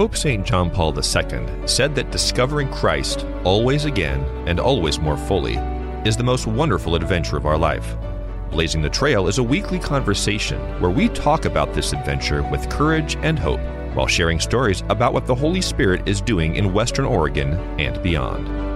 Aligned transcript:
Pope 0.00 0.16
St. 0.16 0.46
John 0.46 0.70
Paul 0.70 0.96
II 0.96 1.68
said 1.68 1.94
that 1.94 2.10
discovering 2.10 2.70
Christ 2.70 3.26
always 3.44 3.84
again 3.84 4.22
and 4.48 4.58
always 4.58 4.98
more 4.98 5.18
fully 5.18 5.56
is 6.06 6.16
the 6.16 6.24
most 6.24 6.46
wonderful 6.46 6.94
adventure 6.94 7.36
of 7.36 7.44
our 7.44 7.58
life. 7.58 7.98
Blazing 8.50 8.80
the 8.80 8.88
Trail 8.88 9.28
is 9.28 9.36
a 9.36 9.42
weekly 9.42 9.78
conversation 9.78 10.58
where 10.80 10.90
we 10.90 11.10
talk 11.10 11.44
about 11.44 11.74
this 11.74 11.92
adventure 11.92 12.42
with 12.44 12.70
courage 12.70 13.16
and 13.16 13.38
hope 13.38 13.60
while 13.94 14.06
sharing 14.06 14.40
stories 14.40 14.82
about 14.88 15.12
what 15.12 15.26
the 15.26 15.34
Holy 15.34 15.60
Spirit 15.60 16.08
is 16.08 16.22
doing 16.22 16.56
in 16.56 16.72
Western 16.72 17.04
Oregon 17.04 17.52
and 17.78 18.02
beyond. 18.02 18.69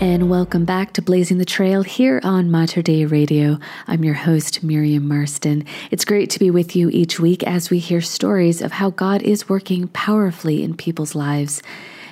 And 0.00 0.30
welcome 0.30 0.64
back 0.64 0.92
to 0.92 1.02
Blazing 1.02 1.38
the 1.38 1.44
Trail 1.44 1.82
here 1.82 2.20
on 2.22 2.52
Mater 2.52 2.82
Dei 2.82 3.04
Radio. 3.04 3.58
I'm 3.88 4.04
your 4.04 4.14
host, 4.14 4.62
Miriam 4.62 5.08
Marston. 5.08 5.64
It's 5.90 6.04
great 6.04 6.30
to 6.30 6.38
be 6.38 6.52
with 6.52 6.76
you 6.76 6.88
each 6.90 7.18
week 7.18 7.42
as 7.42 7.68
we 7.68 7.80
hear 7.80 8.00
stories 8.00 8.62
of 8.62 8.70
how 8.70 8.90
God 8.90 9.22
is 9.22 9.48
working 9.48 9.88
powerfully 9.88 10.62
in 10.62 10.76
people's 10.76 11.16
lives. 11.16 11.64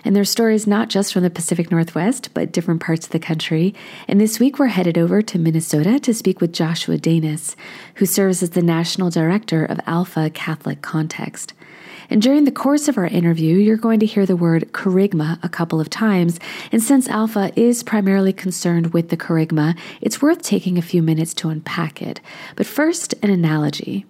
And 0.04 0.16
their 0.16 0.24
stories 0.24 0.66
not 0.66 0.88
just 0.88 1.12
from 1.12 1.22
the 1.22 1.30
Pacific 1.30 1.70
Northwest, 1.70 2.30
but 2.34 2.50
different 2.50 2.82
parts 2.82 3.06
of 3.06 3.12
the 3.12 3.20
country. 3.20 3.72
And 4.08 4.20
this 4.20 4.40
week 4.40 4.58
we're 4.58 4.66
headed 4.66 4.98
over 4.98 5.22
to 5.22 5.38
Minnesota 5.38 6.00
to 6.00 6.12
speak 6.12 6.40
with 6.40 6.52
Joshua 6.52 6.98
Danis, 6.98 7.54
who 7.94 8.06
serves 8.06 8.42
as 8.42 8.50
the 8.50 8.62
National 8.62 9.10
Director 9.10 9.64
of 9.64 9.78
Alpha 9.86 10.28
Catholic 10.30 10.82
Context. 10.82 11.52
And 12.10 12.22
during 12.22 12.44
the 12.44 12.52
course 12.52 12.88
of 12.88 12.98
our 12.98 13.06
interview, 13.06 13.56
you're 13.56 13.76
going 13.76 14.00
to 14.00 14.06
hear 14.06 14.26
the 14.26 14.36
word 14.36 14.72
kerygma 14.72 15.38
a 15.42 15.48
couple 15.48 15.80
of 15.80 15.90
times. 15.90 16.38
And 16.72 16.82
since 16.82 17.08
Alpha 17.08 17.52
is 17.56 17.82
primarily 17.82 18.32
concerned 18.32 18.92
with 18.92 19.08
the 19.08 19.16
kerygma, 19.16 19.76
it's 20.00 20.22
worth 20.22 20.42
taking 20.42 20.78
a 20.78 20.82
few 20.82 21.02
minutes 21.02 21.34
to 21.34 21.48
unpack 21.48 22.00
it. 22.02 22.20
But 22.54 22.66
first, 22.66 23.14
an 23.22 23.30
analogy. 23.30 24.06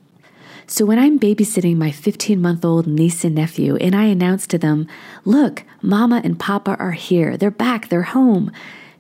So 0.69 0.85
when 0.85 0.99
I'm 0.99 1.19
babysitting 1.19 1.77
my 1.77 1.93
15 1.93 2.43
month 2.43 2.65
old 2.65 2.87
niece 2.87 3.25
and 3.25 3.35
nephew, 3.35 3.77
and 3.77 3.95
I 3.95 4.07
announce 4.07 4.47
to 4.49 4.59
them, 4.59 4.89
Look, 5.25 5.63
Mama 5.81 6.21
and 6.25 6.39
Papa 6.39 6.77
are 6.79 6.93
here. 6.93 7.37
They're 7.37 7.51
back. 7.53 7.89
They're 7.89 8.03
home. 8.03 8.51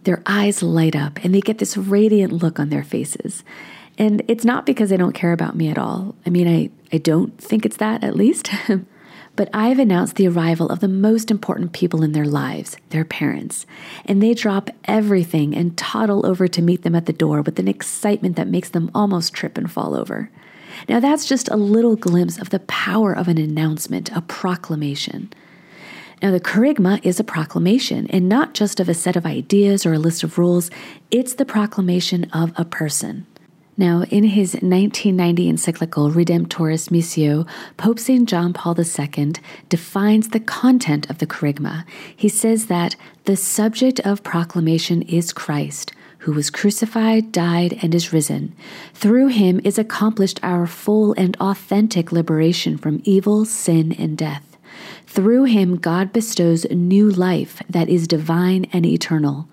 Their 0.05 0.23
eyes 0.25 0.63
light 0.63 0.95
up 0.95 1.19
and 1.25 1.35
they 1.35 1.41
get 1.41 1.59
this 1.59 1.77
radiant 1.77 2.33
look 2.33 2.61
on 2.61 2.69
their 2.69 2.85
faces. 2.85 3.43
And 3.99 4.23
it's 4.29 4.45
not 4.45 4.67
because 4.67 4.91
they 4.91 4.97
don't 4.97 5.15
care 5.15 5.33
about 5.33 5.57
me 5.57 5.69
at 5.69 5.79
all. 5.79 6.15
I 6.27 6.31
mean, 6.31 6.49
I, 6.49 6.71
I 6.95 6.99
don't 6.99 7.37
think 7.39 7.65
it's 7.65 7.79
that, 7.79 8.05
at 8.05 8.17
least. 8.17 8.51
but 9.37 9.49
I've 9.53 9.79
announced 9.79 10.17
the 10.17 10.29
arrival 10.29 10.69
of 10.69 10.81
the 10.81 10.89
most 10.89 11.31
important 11.31 11.73
people 11.73 12.03
in 12.03 12.13
their 12.13 12.25
lives, 12.25 12.77
their 12.91 13.05
parents. 13.05 13.67
And 14.05 14.23
they 14.23 14.35
drop 14.35 14.71
everything 14.85 15.55
and 15.55 15.77
toddle 15.77 16.27
over 16.27 16.49
to 16.49 16.63
meet 16.63 16.83
them 16.83 16.95
at 16.95 17.07
the 17.07 17.13
door 17.13 17.43
with 17.43 17.59
an 17.59 17.69
excitement 17.69 18.37
that 18.37 18.49
makes 18.49 18.71
them 18.71 18.91
almost 18.95 19.33
trip 19.33 19.57
and 19.57 19.71
fall 19.71 19.95
over. 19.95 20.31
Now, 20.89 21.01
that's 21.01 21.27
just 21.27 21.49
a 21.49 21.57
little 21.57 21.97
glimpse 21.97 22.39
of 22.39 22.51
the 22.51 22.61
power 22.61 23.13
of 23.15 23.29
an 23.29 23.39
announcement, 23.39 24.11
a 24.13 24.21
proclamation. 24.23 25.33
Now, 26.23 26.31
the 26.31 26.41
kerygma 26.41 27.05
is 27.05 27.21
a 27.21 27.25
proclamation, 27.25 28.07
and 28.09 28.29
not 28.29 28.55
just 28.55 28.81
of 28.81 28.89
a 28.89 28.95
set 28.95 29.17
of 29.17 29.27
ideas 29.27 29.85
or 29.85 29.93
a 29.93 29.99
list 29.99 30.23
of 30.23 30.39
rules, 30.39 30.71
it's 31.11 31.35
the 31.35 31.45
proclamation 31.45 32.25
of 32.33 32.53
a 32.57 32.65
person. 32.65 33.27
Now, 33.79 34.05
in 34.05 34.25
his 34.25 34.55
1990 34.55 35.49
encyclical 35.51 36.11
Redemptoris 36.11 36.89
Missio, 36.89 37.47
Pope 37.77 37.99
St. 37.99 38.27
John 38.27 38.55
Paul 38.55 38.75
II 38.79 39.33
defines 39.69 40.29
the 40.31 40.41
content 40.41 41.11
of 41.11 41.19
the 41.19 41.27
kerygma. 41.27 41.85
He 42.17 42.31
says 42.31 42.67
that 42.67 42.97
the 43.25 43.37
subject 43.37 44.01
of 44.01 44.23
proclamation 44.23 45.03
is 45.03 45.35
Christ, 45.35 45.93
who 46.21 46.33
was 46.33 46.49
crucified, 46.49 47.33
died, 47.33 47.79
and 47.83 47.95
is 47.95 48.15
risen. 48.15 48.57
Through 48.95 49.29
him 49.29 49.61
is 49.63 49.79
accomplished 49.79 50.41
our 50.43 50.67
full 50.67 51.13
and 51.19 51.37
authentic 51.39 52.11
liberation 52.13 52.79
from 52.79 53.03
evil, 53.05 53.45
sin, 53.45 53.93
and 53.93 54.17
death. 54.17 54.57
Through 55.07 55.45
him, 55.45 55.77
God 55.77 56.15
bestows 56.15 56.65
new 56.71 57.11
life 57.11 57.63
that 57.69 57.91
is 57.91 58.09
divine 58.09 58.67
and 58.73 58.87
eternal. 58.87 59.49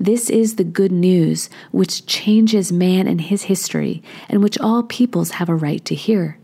This 0.00 0.30
is 0.30 0.54
the 0.54 0.64
good 0.64 0.92
news 0.92 1.50
which 1.72 2.06
changes 2.06 2.70
man 2.70 3.08
and 3.08 3.20
his 3.20 3.44
history, 3.44 4.02
and 4.28 4.42
which 4.42 4.58
all 4.58 4.84
peoples 4.84 5.32
have 5.32 5.48
a 5.48 5.56
right 5.56 5.84
to 5.86 5.94
hear. 5.94 6.38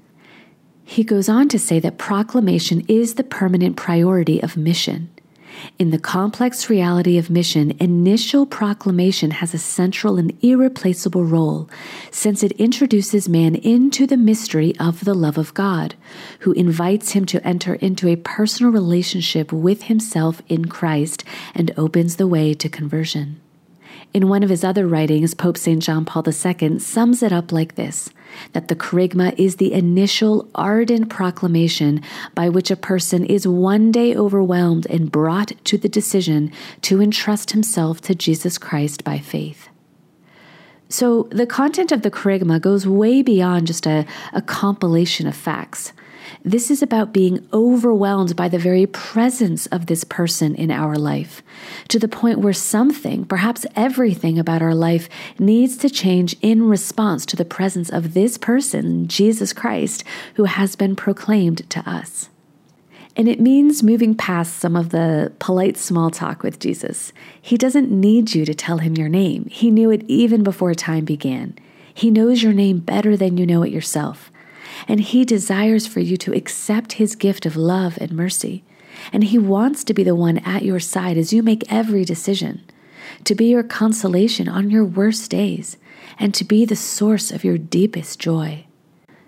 He 0.84 1.04
goes 1.04 1.28
on 1.28 1.48
to 1.48 1.58
say 1.58 1.78
that 1.80 1.96
proclamation 1.96 2.84
is 2.88 3.14
the 3.14 3.24
permanent 3.24 3.76
priority 3.76 4.42
of 4.42 4.56
mission. 4.56 5.08
In 5.78 5.90
the 5.90 6.00
complex 6.00 6.68
reality 6.68 7.16
of 7.16 7.30
mission, 7.30 7.76
initial 7.78 8.44
proclamation 8.44 9.30
has 9.30 9.54
a 9.54 9.58
central 9.58 10.18
and 10.18 10.36
irreplaceable 10.42 11.24
role, 11.24 11.70
since 12.10 12.42
it 12.42 12.52
introduces 12.52 13.28
man 13.28 13.54
into 13.54 14.04
the 14.04 14.16
mystery 14.16 14.76
of 14.80 15.04
the 15.04 15.14
love 15.14 15.38
of 15.38 15.54
God, 15.54 15.94
who 16.40 16.52
invites 16.52 17.12
him 17.12 17.24
to 17.26 17.46
enter 17.46 17.74
into 17.76 18.08
a 18.08 18.16
personal 18.16 18.72
relationship 18.72 19.52
with 19.52 19.84
himself 19.84 20.42
in 20.48 20.64
Christ 20.64 21.22
and 21.54 21.72
opens 21.76 22.16
the 22.16 22.26
way 22.26 22.52
to 22.54 22.68
conversion. 22.68 23.40
In 24.12 24.28
one 24.28 24.42
of 24.42 24.50
his 24.50 24.62
other 24.62 24.86
writings, 24.86 25.34
Pope 25.34 25.56
St. 25.56 25.82
John 25.82 26.04
Paul 26.04 26.24
II 26.26 26.78
sums 26.78 27.22
it 27.22 27.32
up 27.32 27.50
like 27.52 27.74
this 27.74 28.10
that 28.52 28.68
the 28.68 28.76
kerygma 28.76 29.32
is 29.38 29.56
the 29.56 29.72
initial 29.72 30.48
ardent 30.54 31.08
proclamation 31.08 32.02
by 32.34 32.48
which 32.48 32.70
a 32.70 32.76
person 32.76 33.24
is 33.24 33.46
one 33.46 33.92
day 33.92 34.16
overwhelmed 34.16 34.86
and 34.86 35.12
brought 35.12 35.52
to 35.64 35.78
the 35.78 35.88
decision 35.88 36.50
to 36.82 37.00
entrust 37.00 37.52
himself 37.52 38.00
to 38.00 38.14
Jesus 38.14 38.58
Christ 38.58 39.04
by 39.04 39.18
faith. 39.18 39.68
So, 40.88 41.24
the 41.30 41.46
content 41.46 41.92
of 41.92 42.02
the 42.02 42.10
kerygma 42.10 42.60
goes 42.60 42.86
way 42.86 43.22
beyond 43.22 43.66
just 43.66 43.86
a, 43.86 44.06
a 44.32 44.42
compilation 44.42 45.26
of 45.26 45.34
facts. 45.34 45.92
This 46.44 46.70
is 46.70 46.82
about 46.82 47.12
being 47.12 47.46
overwhelmed 47.52 48.36
by 48.36 48.48
the 48.48 48.58
very 48.58 48.86
presence 48.86 49.66
of 49.66 49.86
this 49.86 50.04
person 50.04 50.54
in 50.54 50.70
our 50.70 50.96
life, 50.96 51.42
to 51.88 51.98
the 51.98 52.08
point 52.08 52.38
where 52.38 52.52
something, 52.52 53.24
perhaps 53.24 53.66
everything 53.76 54.38
about 54.38 54.62
our 54.62 54.74
life, 54.74 55.08
needs 55.38 55.76
to 55.78 55.90
change 55.90 56.36
in 56.42 56.68
response 56.68 57.24
to 57.26 57.36
the 57.36 57.44
presence 57.44 57.90
of 57.90 58.14
this 58.14 58.38
person, 58.38 59.08
Jesus 59.08 59.52
Christ, 59.52 60.04
who 60.34 60.44
has 60.44 60.76
been 60.76 60.96
proclaimed 60.96 61.68
to 61.70 61.88
us. 61.88 62.28
And 63.16 63.28
it 63.28 63.40
means 63.40 63.82
moving 63.82 64.14
past 64.14 64.56
some 64.56 64.74
of 64.74 64.90
the 64.90 65.32
polite 65.38 65.76
small 65.76 66.10
talk 66.10 66.42
with 66.42 66.58
Jesus. 66.58 67.12
He 67.40 67.56
doesn't 67.56 67.90
need 67.90 68.34
you 68.34 68.44
to 68.44 68.54
tell 68.54 68.78
him 68.78 68.96
your 68.96 69.08
name. 69.08 69.46
He 69.46 69.70
knew 69.70 69.90
it 69.90 70.04
even 70.08 70.42
before 70.42 70.74
time 70.74 71.04
began. 71.04 71.56
He 71.92 72.10
knows 72.10 72.42
your 72.42 72.52
name 72.52 72.80
better 72.80 73.16
than 73.16 73.36
you 73.36 73.46
know 73.46 73.62
it 73.62 73.70
yourself 73.70 74.32
and 74.88 75.00
He 75.00 75.24
desires 75.24 75.86
for 75.86 76.00
you 76.00 76.16
to 76.18 76.34
accept 76.34 76.94
His 76.94 77.16
gift 77.16 77.46
of 77.46 77.56
love 77.56 77.98
and 78.00 78.12
mercy. 78.12 78.64
And 79.12 79.24
He 79.24 79.38
wants 79.38 79.84
to 79.84 79.94
be 79.94 80.04
the 80.04 80.14
one 80.14 80.38
at 80.38 80.64
your 80.64 80.80
side 80.80 81.16
as 81.16 81.32
you 81.32 81.42
make 81.42 81.70
every 81.72 82.04
decision, 82.04 82.62
to 83.24 83.34
be 83.34 83.46
your 83.46 83.62
consolation 83.62 84.48
on 84.48 84.70
your 84.70 84.84
worst 84.84 85.30
days, 85.30 85.76
and 86.18 86.32
to 86.34 86.44
be 86.44 86.64
the 86.64 86.76
source 86.76 87.30
of 87.30 87.44
your 87.44 87.58
deepest 87.58 88.18
joy. 88.18 88.66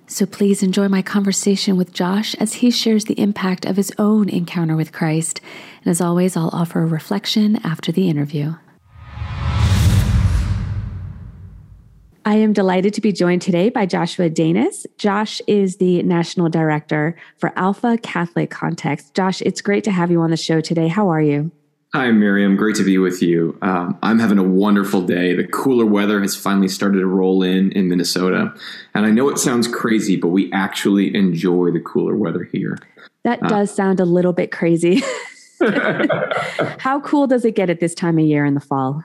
So 0.09 0.25
please 0.25 0.63
enjoy 0.63 0.87
my 0.87 1.03
conversation 1.03 1.77
with 1.77 1.93
Josh 1.93 2.37
as 2.37 2.55
he 2.55 2.71
shares 2.71 3.07
the 3.07 3.19
impact 3.19 3.65
of 3.65 3.77
his 3.77 3.93
own 3.99 4.29
encounter 4.29 4.77
with 4.77 4.93
Christ. 4.93 5.41
And 5.83 5.91
as 5.91 6.01
always, 6.01 6.37
I'll 6.37 6.51
offer 6.53 6.81
a 6.81 6.87
reflection 6.87 7.57
after 7.65 7.91
the 7.91 8.09
interview. 8.09 8.55
I 12.27 12.35
am 12.35 12.53
delighted 12.53 12.93
to 12.95 13.01
be 13.01 13.13
joined 13.13 13.41
today 13.41 13.69
by 13.69 13.87
Joshua 13.87 14.29
Danis. 14.29 14.85
Josh 14.99 15.41
is 15.47 15.77
the 15.77 16.03
National 16.03 16.49
Director 16.49 17.15
for 17.39 17.53
Alpha 17.55 17.99
Catholic 17.99 18.51
Context. 18.51 19.15
Josh, 19.15 19.41
it's 19.43 19.61
great 19.61 19.85
to 19.85 19.93
have 19.93 20.11
you 20.11 20.21
on 20.21 20.31
the 20.31 20.37
show 20.37 20.61
today. 20.61 20.89
How 20.89 21.09
are 21.09 21.21
you? 21.21 21.53
Hi, 21.95 22.11
Miriam. 22.11 22.57
Great 22.57 22.75
to 22.77 22.83
be 22.83 22.99
with 22.99 23.23
you. 23.23 23.57
Um, 23.63 23.97
I'm 24.03 24.19
having 24.19 24.39
a 24.39 24.43
wonderful 24.43 25.03
day. 25.03 25.37
The 25.37 25.47
cooler 25.47 25.87
weather 25.87 26.21
has 26.21 26.35
finally 26.35 26.67
started 26.67 26.99
to 26.99 27.07
roll 27.07 27.45
in 27.45 27.71
in 27.71 27.89
Minnesota. 27.89 28.53
And 28.93 29.07
I 29.07 29.11
know 29.13 29.29
it 29.29 29.39
sounds 29.39 29.69
crazy, 29.69 30.17
but 30.17 30.29
we 30.29 30.51
actually 30.53 31.15
enjoy 31.15 31.71
the 31.71 31.81
cooler 31.81 32.17
weather 32.17 32.43
here. 32.43 32.77
That 33.23 33.41
uh, 33.41 33.47
does 33.47 33.73
sound 33.73 34.01
a 34.01 34.05
little 34.05 34.33
bit 34.33 34.51
crazy. 34.51 35.01
How 36.79 37.01
cool 37.05 37.29
does 37.29 37.45
it 37.45 37.55
get 37.55 37.71
at 37.71 37.79
this 37.79 37.95
time 37.95 38.19
of 38.19 38.25
year 38.25 38.45
in 38.45 38.55
the 38.55 38.61
fall? 38.61 39.05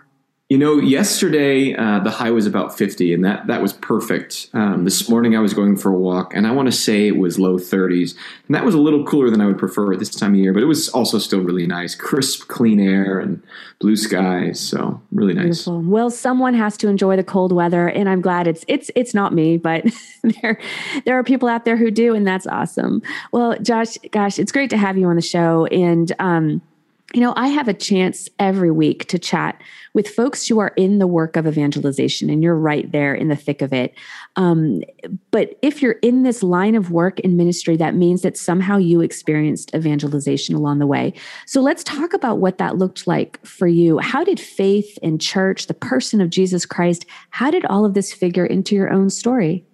You 0.52 0.58
know, 0.58 0.80
yesterday 0.80 1.74
uh, 1.76 2.00
the 2.00 2.12
high 2.12 2.32
was 2.32 2.46
about 2.46 2.78
50, 2.78 3.14
and 3.14 3.24
that, 3.24 3.48
that 3.48 3.62
was 3.62 3.72
perfect. 3.72 4.50
Um, 4.52 4.84
this 4.84 5.08
morning 5.08 5.34
I 5.34 5.40
was 5.40 5.54
going 5.54 5.78
for 5.78 5.94
a 5.94 5.98
walk, 5.98 6.34
and 6.36 6.46
I 6.46 6.52
want 6.52 6.66
to 6.66 6.74
say 6.74 7.08
it 7.08 7.16
was 7.16 7.40
low 7.40 7.58
30s. 7.58 8.16
And 8.48 8.56
that 8.56 8.66
was 8.66 8.76
a 8.76 8.78
little 8.78 9.06
cooler 9.06 9.30
than 9.30 9.40
I 9.40 9.46
would 9.46 9.58
prefer 9.58 9.94
at 9.94 10.00
this 10.00 10.10
time 10.10 10.34
of 10.34 10.42
year, 10.42 10.52
but 10.52 10.62
it 10.62 10.66
was 10.66 10.90
also 10.90 11.20
still 11.20 11.40
really 11.40 11.66
nice. 11.66 11.96
Crisp, 11.96 12.50
clean 12.50 12.82
air, 12.82 13.18
and 13.18 13.42
blue 13.80 13.96
skies. 13.96 14.60
So, 14.60 15.02
really 15.14 15.34
nice. 15.34 15.64
Beautiful. 15.64 15.84
Well, 15.84 16.10
someone 16.10 16.54
has 16.54 16.76
to 16.80 16.90
enjoy 16.90 17.16
the 17.16 17.24
cold 17.24 17.54
weather, 17.54 17.88
and 17.88 18.10
I'm 18.10 18.20
glad 18.20 18.46
it's 18.46 18.66
it's 18.68 18.92
it's 18.94 19.14
not 19.14 19.34
me, 19.34 19.56
but 19.56 19.86
there 20.42 20.60
there 21.06 21.18
are 21.18 21.24
people 21.24 21.48
out 21.48 21.64
there 21.64 21.78
who 21.78 21.92
do, 21.92 22.14
and 22.14 22.28
that's 22.28 22.46
awesome. 22.46 23.02
Well, 23.32 23.58
Josh, 23.60 23.98
gosh, 24.12 24.38
it's 24.38 24.52
great 24.52 24.70
to 24.72 24.78
have 24.78 24.98
you 24.98 25.08
on 25.08 25.16
the 25.16 25.22
show. 25.22 25.68
And 25.68 26.12
um, 26.20 26.62
You 27.14 27.20
know, 27.20 27.34
I 27.36 27.48
have 27.48 27.68
a 27.68 27.74
chance 27.74 28.30
every 28.40 28.72
week 28.72 29.06
to 29.10 29.20
chat 29.20 29.62
with 29.94 30.08
folks 30.08 30.48
who 30.48 30.60
are 30.60 30.72
in 30.78 31.00
the 31.00 31.08
work 31.08 31.36
of 31.36 31.46
evangelization, 31.46 32.30
and 32.30 32.42
you're 32.42 32.56
right 32.56 32.90
there 32.90 33.14
in 33.14 33.28
the 33.28 33.36
thick 33.36 33.62
of 33.62 33.74
it. 33.74 33.94
Um, 34.38 34.82
but 35.30 35.60
if 35.62 35.82
you're 35.82 36.00
in 36.02 36.24
this 36.24 36.42
line 36.42 36.74
of 36.74 36.92
work 36.92 37.20
in 37.20 37.36
ministry, 37.36 37.76
that 37.76 37.96
means 37.96 38.22
that 38.22 38.38
somehow 38.38 38.78
you 38.78 39.02
experienced 39.02 39.76
evangelization 39.76 40.56
along 40.56 40.80
the 40.80 40.88
way. 40.88 41.14
So 41.46 41.60
let's 41.60 41.84
talk 41.84 42.14
about 42.14 42.38
what 42.38 42.58
that 42.60 42.78
looked 42.78 43.08
like 43.08 43.46
for 43.46 43.68
you. 43.68 44.00
How 44.00 44.24
did 44.24 44.40
faith 44.40 44.98
in 45.02 45.20
church, 45.20 45.68
the 45.68 45.74
person 45.74 46.22
of 46.22 46.30
Jesus 46.30 46.66
Christ, 46.66 47.06
how 47.32 47.52
did 47.52 47.66
all 47.66 47.84
of 47.84 47.94
this 47.94 48.14
figure 48.14 48.46
into 48.46 48.74
your 48.74 48.90
own 48.90 49.10
story? 49.10 49.66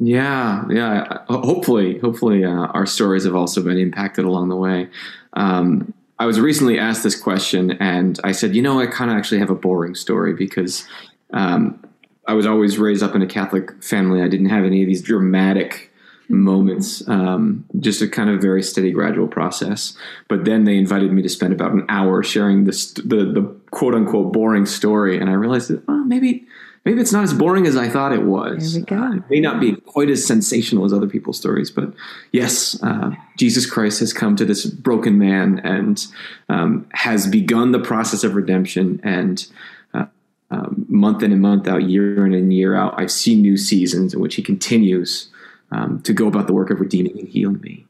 Yeah, 0.00 0.64
yeah. 0.70 1.18
Hopefully, 1.28 1.98
hopefully, 1.98 2.44
uh, 2.44 2.48
our 2.50 2.86
stories 2.86 3.24
have 3.24 3.36
also 3.36 3.62
been 3.62 3.76
impacted 3.76 4.24
along 4.24 4.48
the 4.48 4.56
way. 4.56 4.88
Um, 5.34 5.92
I 6.20 6.26
was 6.26 6.38
recently 6.38 6.78
asked 6.78 7.02
this 7.02 7.18
question, 7.18 7.70
and 7.80 8.20
I 8.22 8.32
said, 8.32 8.54
you 8.54 8.60
know, 8.60 8.78
I 8.78 8.86
kind 8.86 9.10
of 9.10 9.16
actually 9.16 9.38
have 9.38 9.48
a 9.48 9.54
boring 9.54 9.94
story 9.94 10.34
because 10.34 10.86
um, 11.32 11.82
I 12.26 12.34
was 12.34 12.44
always 12.44 12.76
raised 12.76 13.02
up 13.02 13.14
in 13.14 13.22
a 13.22 13.26
Catholic 13.26 13.82
family. 13.82 14.20
I 14.20 14.28
didn't 14.28 14.50
have 14.50 14.64
any 14.64 14.82
of 14.82 14.86
these 14.86 15.00
dramatic 15.00 15.90
moments, 16.28 17.08
um, 17.08 17.64
just 17.78 18.02
a 18.02 18.06
kind 18.06 18.28
of 18.28 18.38
very 18.38 18.62
steady, 18.62 18.92
gradual 18.92 19.28
process. 19.28 19.96
But 20.28 20.44
then 20.44 20.64
they 20.64 20.76
invited 20.76 21.10
me 21.10 21.22
to 21.22 21.28
spend 21.30 21.54
about 21.54 21.72
an 21.72 21.86
hour 21.88 22.22
sharing 22.22 22.64
this, 22.64 22.92
the, 22.92 23.24
the 23.32 23.56
quote 23.70 23.94
unquote 23.94 24.30
boring 24.30 24.66
story, 24.66 25.18
and 25.18 25.30
I 25.30 25.32
realized 25.32 25.70
that 25.70 25.88
maybe 25.88 26.46
maybe 26.84 27.00
it's 27.00 27.12
not 27.12 27.24
as 27.24 27.32
boring 27.32 27.66
as 27.66 27.76
I 27.76 27.88
thought 27.88 28.12
it 28.12 28.22
was. 28.22 28.74
There 28.74 28.80
we 28.80 28.86
go. 28.86 28.96
Uh, 28.96 29.16
it 29.16 29.30
may 29.30 29.40
not 29.40 29.60
be 29.60 29.76
quite 29.76 30.10
as 30.10 30.24
sensational 30.26 30.84
as 30.84 30.92
other 30.92 31.06
people's 31.06 31.36
stories, 31.36 31.70
but 31.70 31.92
yes, 32.32 32.80
uh, 32.82 33.12
Jesus 33.36 33.68
Christ 33.68 34.00
has 34.00 34.12
come 34.12 34.36
to 34.36 34.44
this 34.44 34.66
broken 34.66 35.18
man 35.18 35.60
and 35.60 36.06
um, 36.48 36.86
has 36.92 37.26
begun 37.26 37.72
the 37.72 37.80
process 37.80 38.24
of 38.24 38.34
redemption. 38.34 39.00
And 39.02 39.46
uh, 39.94 40.06
um, 40.50 40.86
month 40.88 41.22
in 41.22 41.32
and 41.32 41.42
month 41.42 41.68
out, 41.68 41.82
year 41.84 42.26
in 42.26 42.34
and 42.34 42.52
year 42.52 42.74
out, 42.74 42.94
I've 42.96 43.12
seen 43.12 43.42
new 43.42 43.56
seasons 43.56 44.14
in 44.14 44.20
which 44.20 44.36
he 44.36 44.42
continues 44.42 45.28
um, 45.70 46.00
to 46.02 46.12
go 46.12 46.26
about 46.26 46.46
the 46.46 46.52
work 46.52 46.70
of 46.70 46.80
redeeming 46.80 47.18
and 47.18 47.28
healing 47.28 47.60
me. 47.60 47.86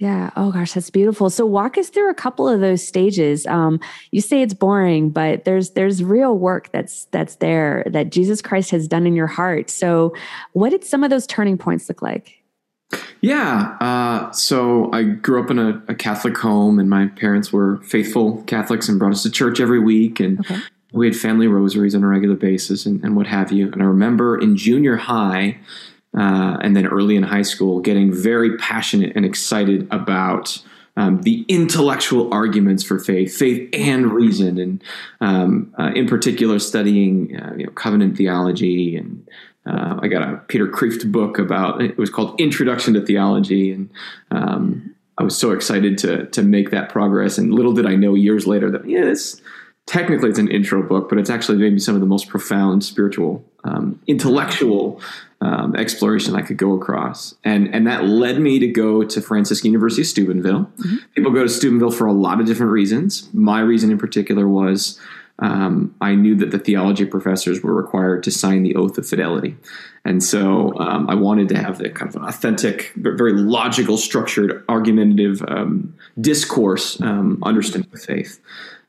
Yeah. 0.00 0.30
Oh 0.34 0.50
gosh, 0.50 0.72
that's 0.72 0.88
beautiful. 0.88 1.28
So 1.28 1.44
walk 1.44 1.76
us 1.76 1.90
through 1.90 2.08
a 2.08 2.14
couple 2.14 2.48
of 2.48 2.60
those 2.60 2.86
stages. 2.86 3.46
Um, 3.46 3.78
you 4.12 4.22
say 4.22 4.40
it's 4.40 4.54
boring, 4.54 5.10
but 5.10 5.44
there's 5.44 5.72
there's 5.72 6.02
real 6.02 6.38
work 6.38 6.72
that's 6.72 7.04
that's 7.10 7.36
there 7.36 7.84
that 7.86 8.08
Jesus 8.08 8.40
Christ 8.40 8.70
has 8.70 8.88
done 8.88 9.06
in 9.06 9.12
your 9.12 9.26
heart. 9.26 9.68
So 9.68 10.14
what 10.54 10.70
did 10.70 10.84
some 10.84 11.04
of 11.04 11.10
those 11.10 11.26
turning 11.26 11.58
points 11.58 11.86
look 11.90 12.00
like? 12.00 12.42
Yeah. 13.20 13.76
Uh, 13.78 14.32
so 14.32 14.90
I 14.90 15.02
grew 15.02 15.44
up 15.44 15.50
in 15.50 15.58
a, 15.58 15.82
a, 15.88 15.94
Catholic 15.94 16.36
home, 16.38 16.78
and 16.78 16.88
my 16.88 17.06
parents 17.06 17.52
were 17.52 17.76
faithful 17.82 18.42
Catholics 18.44 18.88
and 18.88 18.98
brought 18.98 19.12
us 19.12 19.22
to 19.24 19.30
church 19.30 19.60
every 19.60 19.80
week, 19.80 20.18
and 20.18 20.40
okay. 20.40 20.60
we 20.92 21.06
had 21.06 21.14
family 21.14 21.46
rosaries 21.46 21.94
on 21.94 22.02
a 22.02 22.08
regular 22.08 22.36
basis, 22.36 22.86
and, 22.86 23.04
and 23.04 23.16
what 23.16 23.26
have 23.26 23.52
you. 23.52 23.70
And 23.70 23.82
I 23.82 23.84
remember 23.84 24.38
in 24.38 24.56
junior 24.56 24.96
high 24.96 25.58
uh, 26.16 26.58
and 26.60 26.76
then 26.76 26.86
early 26.86 27.16
in 27.16 27.22
high 27.22 27.42
school, 27.42 27.80
getting 27.80 28.12
very 28.12 28.56
passionate 28.56 29.14
and 29.14 29.24
excited 29.24 29.86
about 29.90 30.60
um, 30.96 31.22
the 31.22 31.44
intellectual 31.48 32.32
arguments 32.32 32.82
for 32.82 32.98
faith, 32.98 33.36
faith 33.36 33.68
and 33.72 34.12
reason, 34.12 34.58
and 34.58 34.84
um, 35.20 35.74
uh, 35.78 35.92
in 35.94 36.06
particular 36.06 36.58
studying 36.58 37.40
uh, 37.40 37.54
you 37.56 37.66
know, 37.66 37.72
covenant 37.72 38.16
theology. 38.16 38.96
And 38.96 39.26
uh, 39.66 40.00
I 40.02 40.08
got 40.08 40.22
a 40.22 40.36
Peter 40.48 40.66
Kreeft 40.66 41.10
book 41.10 41.38
about 41.38 41.80
it 41.80 41.96
was 41.96 42.10
called 42.10 42.38
Introduction 42.40 42.94
to 42.94 43.04
Theology, 43.04 43.72
and 43.72 43.90
um, 44.30 44.94
I 45.16 45.22
was 45.22 45.36
so 45.36 45.52
excited 45.52 45.96
to 45.98 46.26
to 46.26 46.42
make 46.42 46.70
that 46.70 46.88
progress. 46.88 47.38
And 47.38 47.54
little 47.54 47.72
did 47.72 47.86
I 47.86 47.94
know 47.94 48.14
years 48.14 48.46
later 48.46 48.70
that 48.70 48.88
yeah, 48.88 49.02
this 49.02 49.40
technically 49.86 50.30
it's 50.30 50.38
an 50.38 50.48
intro 50.48 50.82
book, 50.82 51.08
but 51.08 51.18
it's 51.18 51.30
actually 51.30 51.58
maybe 51.58 51.78
some 51.78 51.94
of 51.94 52.00
the 52.00 52.06
most 52.06 52.28
profound 52.28 52.84
spiritual, 52.84 53.44
um, 53.64 54.00
intellectual 54.06 55.00
um, 55.40 55.74
exploration 55.74 56.36
I 56.36 56.42
could 56.42 56.58
go 56.58 56.74
across, 56.74 57.34
and 57.44 57.74
and 57.74 57.86
that 57.86 58.04
led 58.04 58.40
me 58.40 58.58
to 58.58 58.66
go 58.66 59.02
to 59.02 59.20
Franciscan 59.20 59.72
University 59.72 60.02
of 60.02 60.08
Steubenville. 60.08 60.64
Mm-hmm. 60.64 60.96
People 61.14 61.32
go 61.32 61.42
to 61.42 61.48
Steubenville 61.48 61.90
for 61.90 62.06
a 62.06 62.12
lot 62.12 62.40
of 62.40 62.46
different 62.46 62.72
reasons. 62.72 63.28
My 63.32 63.60
reason 63.60 63.90
in 63.90 63.98
particular 63.98 64.46
was 64.46 65.00
um, 65.38 65.94
I 66.00 66.14
knew 66.14 66.34
that 66.36 66.50
the 66.50 66.58
theology 66.58 67.06
professors 67.06 67.62
were 67.62 67.74
required 67.74 68.22
to 68.24 68.30
sign 68.30 68.62
the 68.62 68.76
oath 68.76 68.98
of 68.98 69.08
fidelity, 69.08 69.56
and 70.04 70.22
so 70.22 70.78
um, 70.78 71.08
I 71.08 71.14
wanted 71.14 71.48
to 71.48 71.58
have 71.58 71.78
the 71.78 71.88
kind 71.88 72.10
of 72.10 72.16
an 72.16 72.28
authentic, 72.28 72.92
very 72.96 73.32
logical, 73.32 73.96
structured, 73.96 74.62
argumentative 74.68 75.42
um, 75.48 75.94
discourse 76.20 77.00
um, 77.00 77.42
understanding 77.42 77.90
of 77.94 78.02
faith 78.02 78.40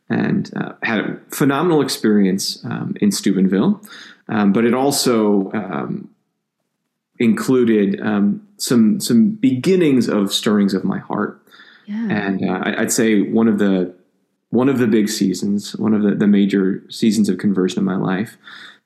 and 0.10 0.52
uh, 0.58 0.74
had 0.84 1.00
a 1.00 1.18
phenomenal 1.30 1.82
experience 1.82 2.64
um, 2.66 2.96
in 3.00 3.12
Steubenville. 3.12 3.82
Um, 4.28 4.54
but 4.54 4.66
it 4.66 4.74
also 4.74 5.52
um, 5.54 6.10
included 7.22 8.02
um, 8.02 8.46
some 8.58 9.00
some 9.00 9.30
beginnings 9.30 10.10
of 10.10 10.34
stirrings 10.34 10.74
of 10.74 10.84
my 10.84 10.98
heart. 10.98 11.40
Yeah. 11.86 12.10
And 12.10 12.50
uh, 12.50 12.64
I'd 12.78 12.92
say 12.92 13.22
one 13.22 13.48
of 13.48 13.60
the 13.60 13.94
one 14.50 14.68
of 14.68 14.80
the 14.80 14.88
big 14.88 15.08
seasons, 15.08 15.76
one 15.78 15.94
of 15.94 16.02
the, 16.02 16.16
the 16.16 16.28
major 16.28 16.84
seasons 16.90 17.30
of 17.30 17.38
conversion 17.38 17.80
in 17.80 17.86
my 17.86 17.96
life, 17.96 18.38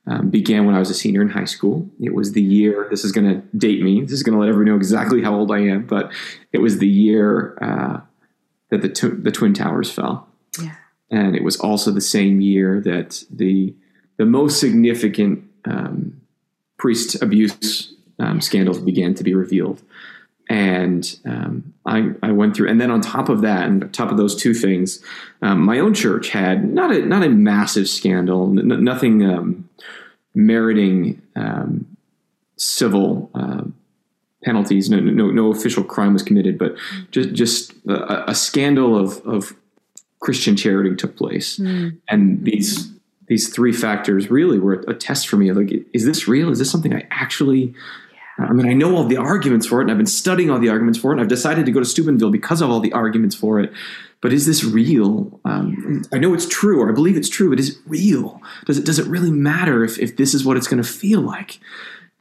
um, 0.05 0.29
began 0.29 0.65
when 0.65 0.75
I 0.75 0.79
was 0.79 0.89
a 0.89 0.93
senior 0.93 1.21
in 1.21 1.29
high 1.29 1.45
school. 1.45 1.89
It 1.99 2.13
was 2.13 2.33
the 2.33 2.41
year. 2.41 2.87
This 2.91 3.03
is 3.03 3.11
going 3.11 3.27
to 3.27 3.57
date 3.57 3.81
me. 3.81 4.01
This 4.01 4.11
is 4.11 4.23
going 4.23 4.33
to 4.33 4.39
let 4.39 4.49
everyone 4.49 4.71
know 4.71 4.75
exactly 4.75 5.23
how 5.23 5.33
old 5.33 5.51
I 5.51 5.59
am. 5.59 5.85
But 5.85 6.11
it 6.51 6.59
was 6.59 6.79
the 6.79 6.87
year 6.87 7.57
uh, 7.61 8.01
that 8.69 8.81
the 8.81 8.89
tw- 8.89 9.23
the 9.23 9.31
twin 9.31 9.53
towers 9.53 9.89
fell. 9.89 10.27
Yeah. 10.61 10.75
And 11.09 11.35
it 11.35 11.43
was 11.43 11.57
also 11.57 11.91
the 11.91 12.01
same 12.01 12.41
year 12.41 12.81
that 12.81 13.23
the 13.29 13.73
the 14.17 14.25
most 14.25 14.59
significant 14.59 15.43
um, 15.65 16.21
priest 16.77 17.21
abuse 17.21 17.94
um, 18.19 18.41
scandals 18.41 18.79
began 18.79 19.13
to 19.15 19.23
be 19.23 19.33
revealed. 19.33 19.81
And 20.47 21.17
um, 21.25 21.73
I, 21.85 22.11
I, 22.21 22.31
went 22.31 22.55
through, 22.55 22.69
and 22.69 22.79
then 22.79 22.91
on 22.91 23.01
top 23.01 23.29
of 23.29 23.41
that, 23.41 23.65
and 23.65 23.83
on 23.85 23.89
top 23.91 24.11
of 24.11 24.17
those 24.17 24.35
two 24.35 24.53
things, 24.53 25.03
um, 25.41 25.61
my 25.65 25.79
own 25.79 25.95
church 25.95 26.29
had 26.29 26.71
not 26.71 26.91
a 26.91 27.03
not 27.03 27.23
a 27.23 27.29
massive 27.29 27.89
scandal, 27.89 28.51
n- 28.51 28.83
nothing 28.83 29.25
um, 29.25 29.67
meriting 30.35 31.19
um, 31.35 31.97
civil 32.57 33.31
uh, 33.33 33.63
penalties. 34.43 34.87
No, 34.87 34.99
no, 34.99 35.31
no, 35.31 35.51
official 35.51 35.83
crime 35.83 36.13
was 36.13 36.21
committed, 36.21 36.59
but 36.59 36.75
just 37.09 37.33
just 37.33 37.73
a, 37.87 38.29
a 38.29 38.35
scandal 38.35 38.95
of, 38.95 39.25
of 39.25 39.55
Christian 40.19 40.55
charity 40.55 40.95
took 40.95 41.17
place, 41.17 41.57
mm. 41.57 41.97
and 42.07 42.45
these 42.45 42.91
these 43.27 43.53
three 43.53 43.73
factors 43.73 44.29
really 44.29 44.59
were 44.59 44.83
a 44.87 44.93
test 44.93 45.27
for 45.27 45.37
me. 45.37 45.51
Like, 45.51 45.71
is 45.93 46.05
this 46.05 46.27
real? 46.27 46.49
Is 46.49 46.59
this 46.59 46.69
something 46.69 46.93
I 46.93 47.07
actually 47.09 47.73
I 48.37 48.51
mean, 48.51 48.67
I 48.67 48.73
know 48.73 48.95
all 48.95 49.05
the 49.05 49.17
arguments 49.17 49.65
for 49.65 49.79
it, 49.79 49.83
and 49.83 49.91
I've 49.91 49.97
been 49.97 50.05
studying 50.05 50.49
all 50.49 50.59
the 50.59 50.69
arguments 50.69 50.99
for 50.99 51.11
it, 51.11 51.13
and 51.13 51.21
I've 51.21 51.29
decided 51.29 51.65
to 51.65 51.71
go 51.71 51.79
to 51.79 51.85
Steubenville 51.85 52.31
because 52.31 52.61
of 52.61 52.69
all 52.69 52.81
the 52.81 52.91
arguments 52.91 53.35
for 53.35 53.59
it. 53.59 53.71
But 54.21 54.33
is 54.33 54.45
this 54.45 54.63
real? 54.63 55.39
Um, 55.45 56.03
I 56.11 56.17
know 56.17 56.33
it's 56.33 56.47
true, 56.47 56.81
or 56.81 56.89
I 56.89 56.93
believe 56.93 57.15
it's 57.15 57.29
true, 57.29 57.49
but 57.49 57.59
is 57.59 57.69
it 57.69 57.77
real? 57.85 58.41
Does 58.65 58.77
it 58.77 58.85
does 58.85 58.99
it 58.99 59.07
really 59.07 59.31
matter 59.31 59.83
if, 59.83 59.99
if 59.99 60.17
this 60.17 60.33
is 60.33 60.43
what 60.43 60.57
it's 60.57 60.67
going 60.67 60.81
to 60.81 60.89
feel 60.89 61.21
like? 61.21 61.59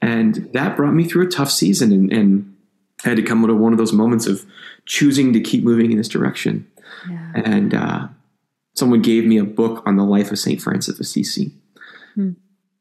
And 0.00 0.50
that 0.52 0.76
brought 0.76 0.92
me 0.92 1.04
through 1.04 1.26
a 1.26 1.30
tough 1.30 1.50
season, 1.50 1.90
and, 1.92 2.12
and 2.12 2.56
I 3.04 3.08
had 3.08 3.16
to 3.16 3.22
come 3.22 3.44
to 3.46 3.54
one 3.54 3.72
of 3.72 3.78
those 3.78 3.92
moments 3.92 4.26
of 4.26 4.44
choosing 4.86 5.32
to 5.32 5.40
keep 5.40 5.64
moving 5.64 5.90
in 5.90 5.96
this 5.96 6.08
direction. 6.08 6.70
Yeah. 7.10 7.32
And 7.34 7.74
uh, 7.74 8.08
someone 8.74 9.02
gave 9.02 9.24
me 9.24 9.38
a 9.38 9.44
book 9.44 9.82
on 9.86 9.96
the 9.96 10.04
life 10.04 10.30
of 10.30 10.38
Saint 10.38 10.60
Francis 10.60 10.94
of 10.94 11.00
Assisi, 11.00 11.52
hmm. 12.14 12.32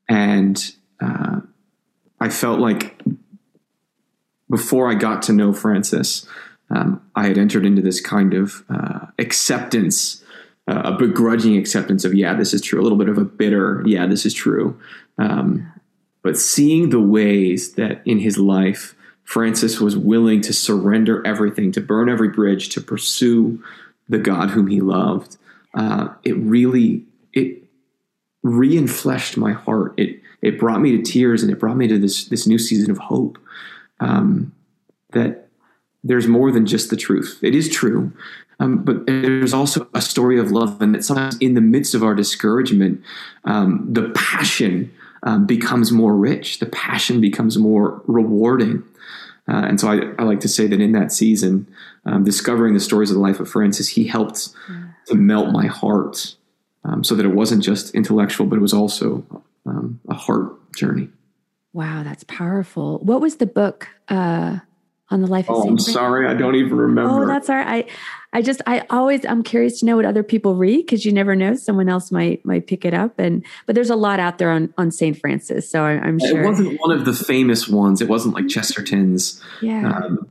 and 0.08 0.72
uh, 1.02 1.40
I 2.20 2.30
felt 2.30 2.60
like 2.60 3.02
before 4.54 4.88
I 4.88 4.94
got 4.94 5.24
to 5.24 5.34
know 5.34 5.52
Francis, 5.52 6.28
um, 6.70 7.02
I 7.16 7.26
had 7.26 7.40
entered 7.40 7.66
into 7.66 7.82
this 7.82 8.00
kind 8.00 8.36
of 8.36 8.64
uh, 8.70 9.08
acceptance, 9.18 10.24
uh, 10.68 10.82
a 10.86 10.92
begrudging 10.92 11.58
acceptance 11.58 12.06
of, 12.06 12.14
yeah, 12.14 12.36
this 12.36 12.54
is 12.54 12.62
true, 12.62 12.80
a 12.80 12.84
little 12.84 13.00
bit 13.00 13.10
of 13.10 13.18
a 13.18 13.26
bitter, 13.26 13.82
yeah, 13.88 14.06
this 14.06 14.28
is 14.28 14.34
true. 14.36 14.80
Um, 15.18 15.74
but 16.22 16.38
seeing 16.38 16.92
the 16.92 17.00
ways 17.00 17.74
that 17.74 18.04
in 18.06 18.20
his 18.20 18.38
life, 18.38 18.94
Francis 19.24 19.82
was 19.82 19.98
willing 19.98 20.42
to 20.42 20.54
surrender 20.54 21.26
everything, 21.26 21.72
to 21.72 21.82
burn 21.82 22.08
every 22.08 22.30
bridge, 22.30 22.70
to 22.76 22.82
pursue 22.82 23.64
the 24.08 24.20
God 24.20 24.52
whom 24.52 24.68
he 24.68 24.82
loved, 24.82 25.38
uh, 25.74 26.10
it 26.24 26.38
really 26.38 27.06
it 27.34 27.64
reinfleshed 28.46 29.36
my 29.36 29.54
heart. 29.54 29.96
It 29.98 30.22
it 30.44 30.60
brought 30.60 30.82
me 30.82 30.96
to 30.96 31.02
tears, 31.02 31.42
and 31.42 31.52
it 31.52 31.60
brought 31.60 31.78
me 31.78 31.88
to 31.88 31.98
this 31.98 32.26
this 32.26 32.46
new 32.46 32.60
season 32.60 32.92
of 32.92 33.00
hope 33.00 33.40
um, 34.04 34.54
that 35.12 35.48
there's 36.04 36.28
more 36.28 36.52
than 36.52 36.66
just 36.66 36.90
the 36.90 36.98
truth. 36.98 37.40
It 37.42 37.56
is 37.56 37.70
true, 37.70 38.12
um, 38.60 38.84
but 38.84 39.06
there's 39.06 39.54
also 39.54 39.88
a 39.94 40.02
story 40.02 40.38
of 40.38 40.52
love, 40.52 40.82
and 40.82 40.94
that 40.94 41.04
sometimes 41.04 41.38
in 41.38 41.54
the 41.54 41.62
midst 41.62 41.96
of 41.96 42.04
our 42.04 42.14
discouragement, 42.14 43.02
um, 43.46 43.88
the 43.90 44.10
passion 44.16 44.94
um, 45.24 45.46
becomes 45.46 45.92
more 45.92 46.16
rich. 46.16 46.60
The 46.60 46.66
passion 46.66 47.22
becomes 47.22 47.58
more 47.58 48.02
rewarding. 48.08 48.84
Uh, 49.48 49.66
and 49.68 49.80
so 49.80 49.90
I, 49.90 50.14
I, 50.20 50.24
like 50.24 50.40
to 50.42 50.48
say 50.48 50.68
that 50.68 50.80
in 50.80 50.94
that 50.94 51.12
season, 51.12 51.68
um, 52.06 52.24
discovering 52.24 52.74
the 52.74 52.80
stories 52.80 53.10
of 53.10 53.16
the 53.16 53.22
life 53.22 53.42
of 53.42 53.50
Francis, 53.50 53.90
he 53.90 54.06
helped 54.06 54.50
to 55.08 55.16
melt 55.16 55.52
my 55.52 55.66
heart 55.66 56.36
um, 56.86 57.04
so 57.04 57.16
that 57.16 57.26
it 57.26 57.34
wasn't 57.36 57.62
just 57.62 57.94
intellectual, 57.94 58.48
but 58.48 58.56
it 58.56 58.62
was 58.62 58.74
also 58.74 59.26
um, 59.66 60.00
a 60.08 60.14
heart 60.14 60.74
journey. 60.74 61.10
Wow, 61.74 62.04
that's 62.04 62.24
powerful. 62.26 63.00
What 63.00 63.20
was 63.20 63.38
the 63.38 63.48
book 63.48 63.88
uh, 64.08 64.60
on 65.10 65.22
the 65.22 65.28
life 65.28 65.50
of 65.50 65.58
oh, 65.58 65.68
I'm 65.68 65.80
sorry, 65.80 66.28
I 66.28 66.36
don't 66.36 66.56
even 66.56 66.76
remember. 66.76 67.24
Oh, 67.24 67.28
that's 67.28 67.50
all 67.50 67.56
right. 67.56 67.88
I, 68.34 68.38
I 68.38 68.42
just, 68.42 68.62
I 68.68 68.86
always, 68.90 69.26
I'm 69.26 69.44
curious 69.44 69.80
to 69.80 69.86
know 69.86 69.96
what 69.96 70.06
other 70.06 70.24
people 70.24 70.56
read 70.56 70.86
because 70.86 71.06
you 71.06 71.12
never 71.12 71.36
know, 71.36 71.56
someone 71.56 71.90
else 71.90 72.12
might 72.12 72.46
might 72.46 72.68
pick 72.68 72.86
it 72.86 72.94
up. 72.94 73.18
And 73.20 73.46
but 73.66 73.76
there's 73.76 73.90
a 73.90 73.96
lot 73.96 74.20
out 74.20 74.38
there 74.38 74.52
on 74.52 74.74
on 74.78 74.92
Saint 74.92 75.18
Francis, 75.18 75.70
so 75.70 75.84
I, 75.84 75.94
am 75.94 76.20
sure 76.20 76.44
it 76.44 76.46
wasn't 76.48 76.80
one 76.80 76.92
of 76.92 77.06
the 77.06 77.14
famous 77.14 77.68
ones. 77.68 78.02
It 78.02 78.08
wasn't 78.08 78.36
like 78.36 78.48
Chesterton's. 78.48 79.42
Yeah. 79.62 79.98
Um, 79.98 80.30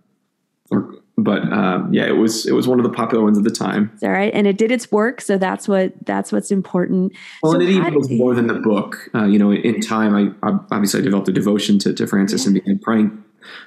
or 0.70 0.94
but 1.18 1.42
um, 1.52 1.92
yeah, 1.92 2.06
it 2.06 2.16
was 2.16 2.46
it 2.46 2.52
was 2.52 2.66
one 2.66 2.78
of 2.78 2.84
the 2.84 2.90
popular 2.90 3.22
ones 3.22 3.36
at 3.36 3.44
the 3.44 3.50
time. 3.50 3.92
All 4.02 4.10
right, 4.10 4.32
and 4.32 4.46
it 4.46 4.56
did 4.56 4.70
its 4.72 4.90
work, 4.90 5.20
so 5.20 5.36
that's 5.36 5.68
what 5.68 5.92
that's 6.06 6.32
what's 6.32 6.50
important. 6.50 7.12
Well, 7.42 7.52
so 7.52 7.60
and 7.60 7.68
it 7.68 7.72
even 7.72 7.94
was 7.94 8.10
more 8.10 8.34
than 8.34 8.46
the 8.46 8.54
book. 8.54 9.10
Uh, 9.14 9.24
you 9.24 9.38
know, 9.38 9.52
in 9.52 9.80
time, 9.80 10.14
I, 10.14 10.48
I, 10.48 10.58
obviously 10.70 11.00
I 11.00 11.02
developed 11.02 11.28
a 11.28 11.32
devotion 11.32 11.78
to, 11.80 11.92
to 11.92 12.06
Francis 12.06 12.42
yeah. 12.42 12.48
and 12.48 12.54
began 12.54 12.78
praying 12.78 13.24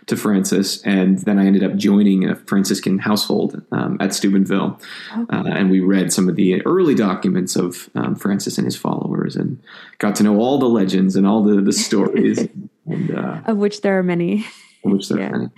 to 0.08 0.18
Francis, 0.18 0.82
and 0.84 1.20
then 1.20 1.38
I 1.38 1.46
ended 1.46 1.64
up 1.64 1.76
joining 1.76 2.28
a 2.28 2.36
Franciscan 2.36 2.98
household 2.98 3.62
um, 3.72 3.98
at 4.00 4.14
Steubenville, 4.14 4.80
okay. 5.16 5.38
uh, 5.38 5.44
and 5.44 5.70
we 5.70 5.82
read 5.82 6.12
some 6.12 6.28
of 6.28 6.36
the 6.36 6.66
early 6.66 6.96
documents 6.96 7.56
of 7.56 7.90
um, 7.94 8.16
Francis 8.16 8.58
and 8.58 8.66
his 8.66 8.76
followers, 8.76 9.36
and 9.36 9.62
got 10.00 10.16
to 10.16 10.24
know 10.24 10.40
all 10.40 10.58
the 10.58 10.70
legends 10.70 11.16
and 11.16 11.28
all 11.28 11.44
the 11.44 11.62
the 11.62 11.74
stories, 11.74 12.40
and, 12.88 13.16
uh, 13.16 13.42
of 13.46 13.58
which 13.58 13.82
there 13.82 14.00
are 14.00 14.04
many. 14.04 14.46
Of 14.84 14.92
which 14.92 15.10
there 15.10 15.20
yeah. 15.20 15.28
are 15.28 15.38
many. 15.38 15.50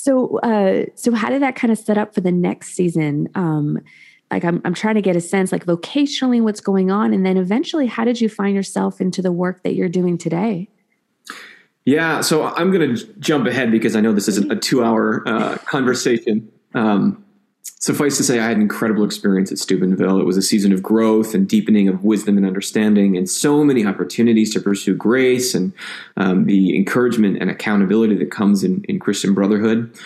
So, 0.00 0.38
uh, 0.38 0.84
so 0.94 1.12
how 1.12 1.28
did 1.28 1.42
that 1.42 1.56
kind 1.56 1.72
of 1.72 1.78
set 1.78 1.98
up 1.98 2.14
for 2.14 2.20
the 2.20 2.30
next 2.30 2.74
season? 2.74 3.28
Um, 3.34 3.80
like 4.30 4.44
I'm, 4.44 4.62
I'm 4.64 4.72
trying 4.72 4.94
to 4.94 5.02
get 5.02 5.16
a 5.16 5.20
sense, 5.20 5.50
like 5.50 5.66
vocationally, 5.66 6.40
what's 6.40 6.60
going 6.60 6.88
on, 6.88 7.12
and 7.12 7.26
then 7.26 7.36
eventually, 7.36 7.86
how 7.88 8.04
did 8.04 8.20
you 8.20 8.28
find 8.28 8.54
yourself 8.54 9.00
into 9.00 9.22
the 9.22 9.32
work 9.32 9.64
that 9.64 9.74
you're 9.74 9.88
doing 9.88 10.16
today? 10.16 10.68
Yeah, 11.84 12.20
so 12.20 12.44
I'm 12.44 12.70
going 12.70 12.94
to 12.94 13.06
jump 13.18 13.48
ahead 13.48 13.72
because 13.72 13.96
I 13.96 14.00
know 14.00 14.12
this 14.12 14.28
isn't 14.28 14.52
a 14.52 14.56
two-hour 14.56 15.26
uh, 15.26 15.56
conversation. 15.64 16.48
Um, 16.74 17.24
Suffice 17.80 18.16
to 18.16 18.24
say, 18.24 18.40
I 18.40 18.46
had 18.46 18.56
an 18.56 18.62
incredible 18.62 19.04
experience 19.04 19.52
at 19.52 19.58
Steubenville. 19.58 20.20
It 20.20 20.24
was 20.24 20.36
a 20.36 20.42
season 20.42 20.72
of 20.72 20.82
growth 20.82 21.34
and 21.34 21.48
deepening 21.48 21.88
of 21.88 22.02
wisdom 22.02 22.36
and 22.36 22.44
understanding, 22.44 23.16
and 23.16 23.30
so 23.30 23.62
many 23.62 23.86
opportunities 23.86 24.52
to 24.54 24.60
pursue 24.60 24.96
grace 24.96 25.54
and 25.54 25.72
um, 26.16 26.46
the 26.46 26.76
encouragement 26.76 27.38
and 27.40 27.50
accountability 27.50 28.16
that 28.16 28.30
comes 28.30 28.64
in, 28.64 28.84
in 28.84 28.98
Christian 28.98 29.32
brotherhood, 29.32 29.96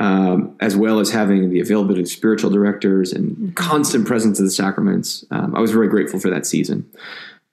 um, 0.00 0.56
as 0.60 0.76
well 0.76 0.98
as 0.98 1.10
having 1.10 1.50
the 1.50 1.60
availability 1.60 2.02
of 2.02 2.08
spiritual 2.08 2.50
directors 2.50 3.12
and 3.12 3.36
mm-hmm. 3.36 3.50
constant 3.50 4.06
presence 4.06 4.40
of 4.40 4.44
the 4.44 4.50
sacraments. 4.50 5.24
Um, 5.30 5.54
I 5.54 5.60
was 5.60 5.70
very 5.70 5.88
grateful 5.88 6.18
for 6.18 6.30
that 6.30 6.46
season. 6.46 6.90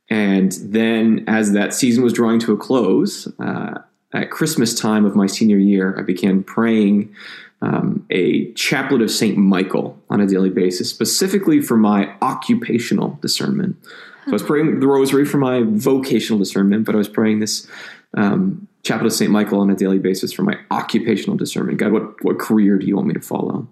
And 0.10 0.54
then, 0.62 1.26
as 1.28 1.52
that 1.52 1.74
season 1.74 2.04
was 2.04 2.14
drawing 2.14 2.40
to 2.40 2.54
a 2.54 2.58
close, 2.58 3.28
uh, 3.40 3.80
at 4.14 4.32
Christmas 4.32 4.74
time 4.74 5.06
of 5.06 5.16
my 5.16 5.28
senior 5.28 5.58
year, 5.58 5.96
I 6.00 6.02
began 6.02 6.44
praying 6.44 7.14
um, 7.62 8.06
a 8.10 8.52
chaplet 8.54 9.02
of 9.02 9.10
Saint 9.10 9.38
Michael 9.38 9.98
on 10.10 10.22
a 10.22 10.28
daily 10.28 10.50
basis, 10.50 10.90
specifically 10.90 11.62
for 11.62 11.78
my 11.78 12.14
occupational 12.22 13.18
discernment. 13.22 13.78
So 14.26 14.32
I 14.32 14.34
was 14.34 14.44
praying 14.44 14.80
the 14.80 14.88
Rosary 14.88 15.26
for 15.26 15.38
my 15.38 15.64
vocational 15.66 16.38
discernment, 16.38 16.86
but 16.86 16.94
I 16.94 16.98
was 16.98 17.08
praying 17.08 17.40
this 17.40 17.68
um, 18.16 18.68
chaplet 18.84 19.08
of 19.08 19.14
Saint 19.14 19.32
Michael 19.32 19.60
on 19.60 19.70
a 19.70 19.76
daily 19.76 20.00
basis 20.00 20.34
for 20.34 20.44
my 20.44 20.58
occupational 20.70 21.38
discernment. 21.38 21.78
God, 21.78 21.92
what 21.92 22.24
what 22.24 22.40
career 22.40 22.78
do 22.78 22.86
you 22.86 22.96
want 22.96 23.08
me 23.08 23.14
to 23.14 23.22
follow? 23.22 23.68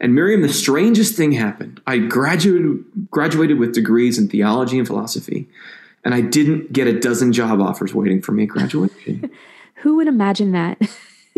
And 0.00 0.14
Miriam, 0.14 0.42
the 0.42 0.52
strangest 0.52 1.16
thing 1.16 1.32
happened. 1.32 1.80
I 1.86 1.98
graduated 1.98 2.84
graduated 3.10 3.58
with 3.58 3.72
degrees 3.72 4.18
in 4.18 4.28
theology 4.28 4.78
and 4.78 4.86
philosophy, 4.86 5.48
and 6.04 6.14
I 6.14 6.20
didn't 6.20 6.72
get 6.72 6.86
a 6.86 6.98
dozen 6.98 7.32
job 7.32 7.60
offers 7.60 7.94
waiting 7.94 8.20
for 8.20 8.32
me 8.32 8.44
at 8.44 8.48
graduation. 8.48 9.30
Who 9.76 9.96
would 9.96 10.08
imagine 10.08 10.52
that? 10.52 10.78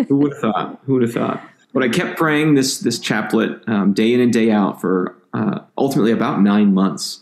Who 0.09 0.17
would 0.17 0.33
have 0.33 0.41
thought? 0.41 0.81
Who 0.85 0.95
would 0.95 1.03
have 1.03 1.13
thought? 1.13 1.49
But 1.73 1.83
I 1.83 1.89
kept 1.89 2.19
praying 2.19 2.55
this 2.55 2.79
this 2.79 2.99
chaplet 2.99 3.67
um, 3.69 3.93
day 3.93 4.13
in 4.13 4.21
and 4.21 4.33
day 4.33 4.51
out 4.51 4.81
for 4.81 5.17
uh, 5.33 5.61
ultimately 5.79 6.13
about 6.13 6.43
nine 6.43 6.75
months, 6.75 7.21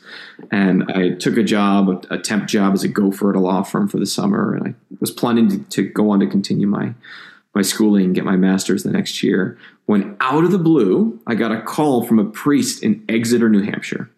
and 0.51 0.91
I 0.93 1.11
took 1.11 1.37
a 1.37 1.45
job, 1.45 2.07
a, 2.11 2.19
temp 2.19 2.49
job 2.49 2.75
as 2.75 2.83
a 2.83 2.89
gopher 2.89 3.31
at 3.31 3.37
a 3.37 3.41
law 3.41 3.63
firm 3.63 3.89
for 3.89 3.99
the 3.99 4.07
summer, 4.07 4.55
and 4.55 4.67
I 4.67 4.75
was 4.99 5.13
planning 5.13 5.49
to, 5.49 5.59
to 5.59 5.83
go 5.89 6.11
on 6.11 6.21
to 6.21 6.27
continue 6.27 6.67
my 6.67 6.95
my 7.55 7.63
schooling 7.63 8.07
and 8.07 8.15
get 8.15 8.25
my 8.25 8.37
master's 8.37 8.83
the 8.83 8.91
next 8.91 9.23
year. 9.23 9.59
When 9.87 10.17
out 10.21 10.45
of 10.45 10.53
the 10.53 10.59
blue, 10.59 11.21
I 11.27 11.35
got 11.35 11.53
a 11.53 11.63
call 11.63 12.05
from 12.05 12.19
a 12.19 12.25
priest 12.25 12.83
in 12.83 13.05
Exeter, 13.09 13.49
New 13.49 13.63
Hampshire, 13.63 14.11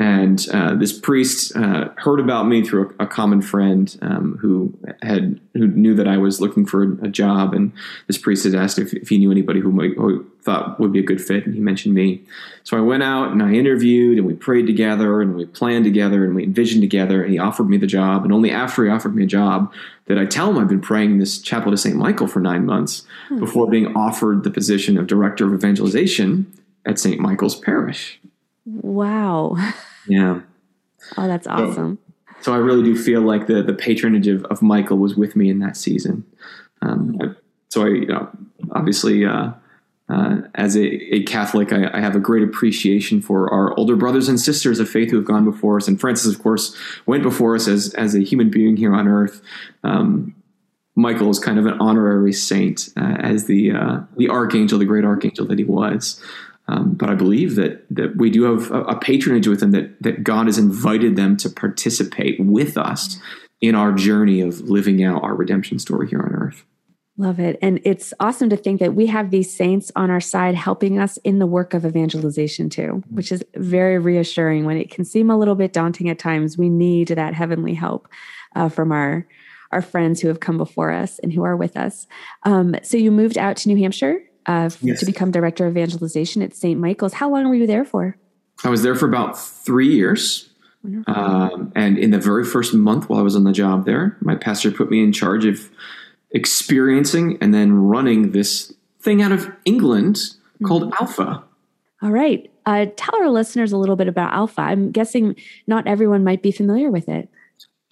and 0.00 0.44
uh, 0.52 0.74
this 0.74 0.98
priest 0.98 1.54
uh, 1.56 1.90
heard 1.96 2.18
about 2.18 2.48
me 2.48 2.64
through 2.64 2.94
a, 2.98 3.04
a 3.04 3.06
common 3.06 3.40
friend 3.40 3.96
um, 4.02 4.36
who 4.40 4.76
had 5.00 5.40
who 5.54 5.68
knew 5.68 5.94
that 5.94 6.08
I 6.08 6.16
was 6.16 6.40
looking 6.40 6.66
for 6.66 6.82
a, 6.82 7.04
a 7.04 7.08
job, 7.08 7.54
and 7.54 7.72
this 8.08 8.18
priest 8.18 8.44
had 8.44 8.56
asked 8.56 8.80
if, 8.80 8.92
if 8.94 9.08
he 9.08 9.18
knew 9.18 9.30
anybody 9.30 9.60
who, 9.60 9.70
might, 9.70 9.94
who 9.96 10.26
thought 10.42 10.80
would 10.80 10.92
be 10.92 10.98
a 10.98 11.04
good 11.04 11.20
fit, 11.20 11.46
and 11.46 11.54
he 11.54 11.60
mentioned 11.60 11.94
me. 11.94 12.22
So 12.64 12.76
I 12.76 12.80
went 12.80 13.04
out 13.04 13.30
and 13.30 13.40
I 13.40 13.52
interviewed, 13.52 14.18
and 14.18 14.26
we 14.26 14.34
prayed 14.34 14.66
together, 14.66 15.22
and 15.22 15.36
we 15.36 15.46
planned 15.46 15.84
together, 15.84 16.24
and 16.24 16.34
we 16.34 16.42
envisioned 16.42 16.82
together, 16.82 17.22
and 17.22 17.32
he 17.32 17.38
offered 17.38 17.68
me 17.68 17.76
the 17.76 17.86
job. 17.86 18.24
And 18.24 18.32
only 18.32 18.50
after 18.50 18.84
he 18.84 18.90
offered 18.90 19.14
me 19.14 19.22
a 19.22 19.26
job 19.26 19.72
did 20.06 20.18
I 20.18 20.26
tell 20.26 20.50
him 20.50 20.58
I've 20.58 20.68
been 20.68 20.80
praying 20.80 21.18
this 21.18 21.38
chaplet 21.38 21.72
to 21.72 21.76
St. 21.76 21.96
Michael 21.96 22.26
for 22.26 22.40
nine 22.40 22.66
months 22.66 23.06
hmm. 23.28 23.38
before 23.38 23.70
being 23.70 23.96
offered 23.96 24.42
the 24.42 24.50
position 24.50 24.98
of 24.98 25.06
director 25.06 25.46
of 25.46 25.54
evangelization 25.54 26.52
at 26.84 26.98
St. 26.98 27.20
Michael's 27.20 27.58
Parish. 27.58 28.20
Wow. 28.66 29.56
Yeah. 30.06 30.40
Oh, 31.16 31.28
that's 31.28 31.46
awesome. 31.46 31.98
So, 32.26 32.34
so, 32.40 32.52
I 32.52 32.56
really 32.56 32.82
do 32.82 32.96
feel 33.00 33.20
like 33.20 33.46
the 33.46 33.62
the 33.62 33.74
patronage 33.74 34.26
of, 34.26 34.44
of 34.46 34.60
Michael 34.60 34.98
was 34.98 35.14
with 35.14 35.36
me 35.36 35.48
in 35.48 35.60
that 35.60 35.76
season. 35.76 36.26
Um, 36.82 37.36
so 37.68 37.84
I, 37.84 37.88
you 37.90 38.06
know, 38.06 38.28
obviously, 38.72 39.24
uh, 39.24 39.52
uh, 40.08 40.36
as 40.54 40.76
a, 40.76 41.14
a 41.14 41.22
Catholic, 41.24 41.72
I, 41.72 41.90
I, 41.92 42.00
have 42.00 42.14
a 42.14 42.20
great 42.20 42.42
appreciation 42.42 43.20
for 43.20 43.52
our 43.52 43.76
older 43.76 43.96
brothers 43.96 44.28
and 44.28 44.40
sisters 44.40 44.78
of 44.78 44.88
faith 44.88 45.10
who 45.10 45.16
have 45.16 45.24
gone 45.24 45.44
before 45.44 45.76
us. 45.76 45.88
And 45.88 46.00
Francis, 46.00 46.32
of 46.32 46.42
course, 46.42 46.76
went 47.06 47.22
before 47.22 47.54
us 47.54 47.66
as 47.66 47.92
as 47.94 48.14
a 48.14 48.20
human 48.20 48.50
being 48.50 48.76
here 48.76 48.94
on 48.94 49.08
earth. 49.08 49.42
Um, 49.84 50.34
Michael 50.94 51.28
is 51.30 51.38
kind 51.38 51.58
of 51.58 51.66
an 51.66 51.74
honorary 51.80 52.32
saint 52.32 52.88
uh, 52.96 53.16
as 53.18 53.46
the 53.46 53.72
uh, 53.72 54.00
the 54.16 54.28
archangel, 54.28 54.78
the 54.78 54.84
great 54.84 55.04
archangel 55.04 55.46
that 55.46 55.58
he 55.58 55.64
was. 55.64 56.22
Um, 56.68 56.94
but 56.94 57.08
I 57.08 57.14
believe 57.14 57.54
that 57.56 57.84
that 57.90 58.16
we 58.16 58.30
do 58.30 58.42
have 58.44 58.70
a, 58.70 58.82
a, 58.84 58.98
patronage 58.98 59.46
with 59.46 59.60
them 59.60 59.70
that 59.70 60.02
that 60.02 60.24
God 60.24 60.46
has 60.46 60.58
invited 60.58 61.16
them 61.16 61.36
to 61.38 61.48
participate 61.48 62.40
with 62.40 62.76
us 62.76 63.20
in 63.60 63.74
our 63.74 63.92
journey 63.92 64.40
of 64.40 64.60
living 64.62 65.02
out 65.02 65.22
our 65.22 65.34
redemption 65.34 65.78
story 65.78 66.08
here 66.08 66.20
on 66.20 66.34
earth. 66.34 66.64
Love 67.18 67.40
it. 67.40 67.58
And 67.62 67.80
it's 67.84 68.12
awesome 68.20 68.50
to 68.50 68.58
think 68.58 68.78
that 68.80 68.94
we 68.94 69.06
have 69.06 69.30
these 69.30 69.54
saints 69.54 69.90
on 69.96 70.10
our 70.10 70.20
side 70.20 70.54
helping 70.54 70.98
us 70.98 71.16
in 71.18 71.38
the 71.38 71.46
work 71.46 71.72
of 71.72 71.86
evangelization 71.86 72.68
too, 72.68 73.02
which 73.08 73.32
is 73.32 73.42
very 73.54 73.98
reassuring 73.98 74.66
when 74.66 74.76
it 74.76 74.90
can 74.90 75.04
seem 75.04 75.30
a 75.30 75.38
little 75.38 75.54
bit 75.54 75.72
daunting 75.72 76.10
at 76.10 76.18
times. 76.18 76.58
We 76.58 76.68
need 76.68 77.08
that 77.08 77.32
heavenly 77.32 77.72
help 77.72 78.08
uh, 78.54 78.68
from 78.68 78.92
our 78.92 79.26
our 79.72 79.82
friends 79.82 80.20
who 80.20 80.28
have 80.28 80.40
come 80.40 80.58
before 80.58 80.92
us 80.92 81.18
and 81.20 81.32
who 81.32 81.42
are 81.42 81.56
with 81.56 81.76
us. 81.76 82.06
Um, 82.44 82.76
so 82.82 82.96
you 82.96 83.10
moved 83.10 83.36
out 83.36 83.56
to 83.58 83.68
New 83.68 83.76
Hampshire 83.76 84.20
uh, 84.46 84.70
yes. 84.80 85.00
to 85.00 85.06
become 85.06 85.30
director 85.30 85.66
of 85.66 85.76
evangelization 85.76 86.42
at 86.42 86.54
St. 86.54 86.78
Michael's. 86.78 87.14
How 87.14 87.30
long 87.30 87.48
were 87.48 87.54
you 87.54 87.66
there 87.66 87.84
for? 87.84 88.16
I 88.64 88.70
was 88.70 88.82
there 88.82 88.94
for 88.94 89.06
about 89.06 89.38
three 89.38 89.88
years. 89.88 90.48
Um, 91.08 91.72
and 91.74 91.98
in 91.98 92.10
the 92.10 92.18
very 92.18 92.44
first 92.44 92.72
month 92.72 93.08
while 93.08 93.18
I 93.18 93.22
was 93.22 93.34
on 93.34 93.44
the 93.44 93.52
job 93.52 93.86
there, 93.86 94.16
my 94.20 94.36
pastor 94.36 94.70
put 94.70 94.90
me 94.90 95.02
in 95.02 95.12
charge 95.12 95.44
of 95.44 95.68
experiencing 96.30 97.38
and 97.40 97.52
then 97.52 97.72
running 97.72 98.32
this 98.32 98.72
thing 99.00 99.22
out 99.22 99.32
of 99.32 99.50
England 99.64 100.16
mm-hmm. 100.16 100.66
called 100.66 100.92
Alpha. 101.00 101.42
All 102.02 102.10
right. 102.10 102.50
Uh, 102.66 102.86
tell 102.96 103.16
our 103.20 103.30
listeners 103.30 103.72
a 103.72 103.76
little 103.76 103.96
bit 103.96 104.08
about 104.08 104.32
Alpha. 104.32 104.60
I'm 104.60 104.90
guessing 104.92 105.36
not 105.66 105.86
everyone 105.86 106.24
might 106.24 106.42
be 106.42 106.52
familiar 106.52 106.90
with 106.90 107.08
it. 107.08 107.28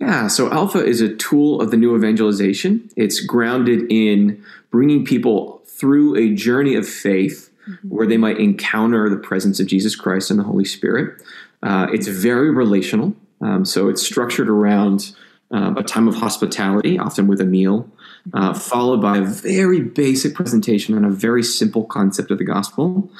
Yeah, 0.05 0.29
so 0.29 0.51
Alpha 0.53 0.85
is 0.85 1.01
a 1.01 1.15
tool 1.15 1.63
of 1.63 1.71
the 1.71 1.79
new 1.79 1.97
evangelization. 1.97 2.91
It's 2.95 3.21
grounded 3.21 3.91
in 3.91 4.45
bringing 4.71 5.05
people 5.05 5.63
through 5.65 6.17
a 6.17 6.35
journey 6.35 6.75
of 6.75 6.87
faith 6.87 7.51
mm-hmm. 7.67 7.89
where 7.89 8.07
they 8.07 8.19
might 8.19 8.39
encounter 8.39 9.09
the 9.09 9.17
presence 9.17 9.61
of 9.61 9.67
Jesus 9.67 9.97
Christ 9.97 10.31
and 10.31 10.39
the 10.39 10.45
Holy 10.45 10.67
Spirit. 10.67 11.23
Uh, 11.63 11.87
it's 11.91 12.07
very 12.07 12.51
relational. 12.51 13.15
Um, 13.41 13.65
so 13.65 13.89
it's 13.89 14.03
structured 14.03 14.51
around 14.51 15.15
uh, 15.55 15.75
a 15.77 15.83
time 15.83 16.07
of 16.07 16.17
hospitality, 16.17 16.99
often 16.99 17.27
with 17.27 17.41
a 17.41 17.47
meal, 17.47 17.89
uh, 18.35 18.51
mm-hmm. 18.51 18.59
followed 18.59 19.01
by 19.01 19.19
a 19.19 19.25
very 19.25 19.81
basic 19.81 20.35
presentation 20.35 20.95
on 20.97 21.05
a 21.07 21.11
very 21.11 21.43
simple 21.43 21.85
concept 21.85 22.31
of 22.31 22.37
the 22.37 22.45
gospel, 22.45 23.11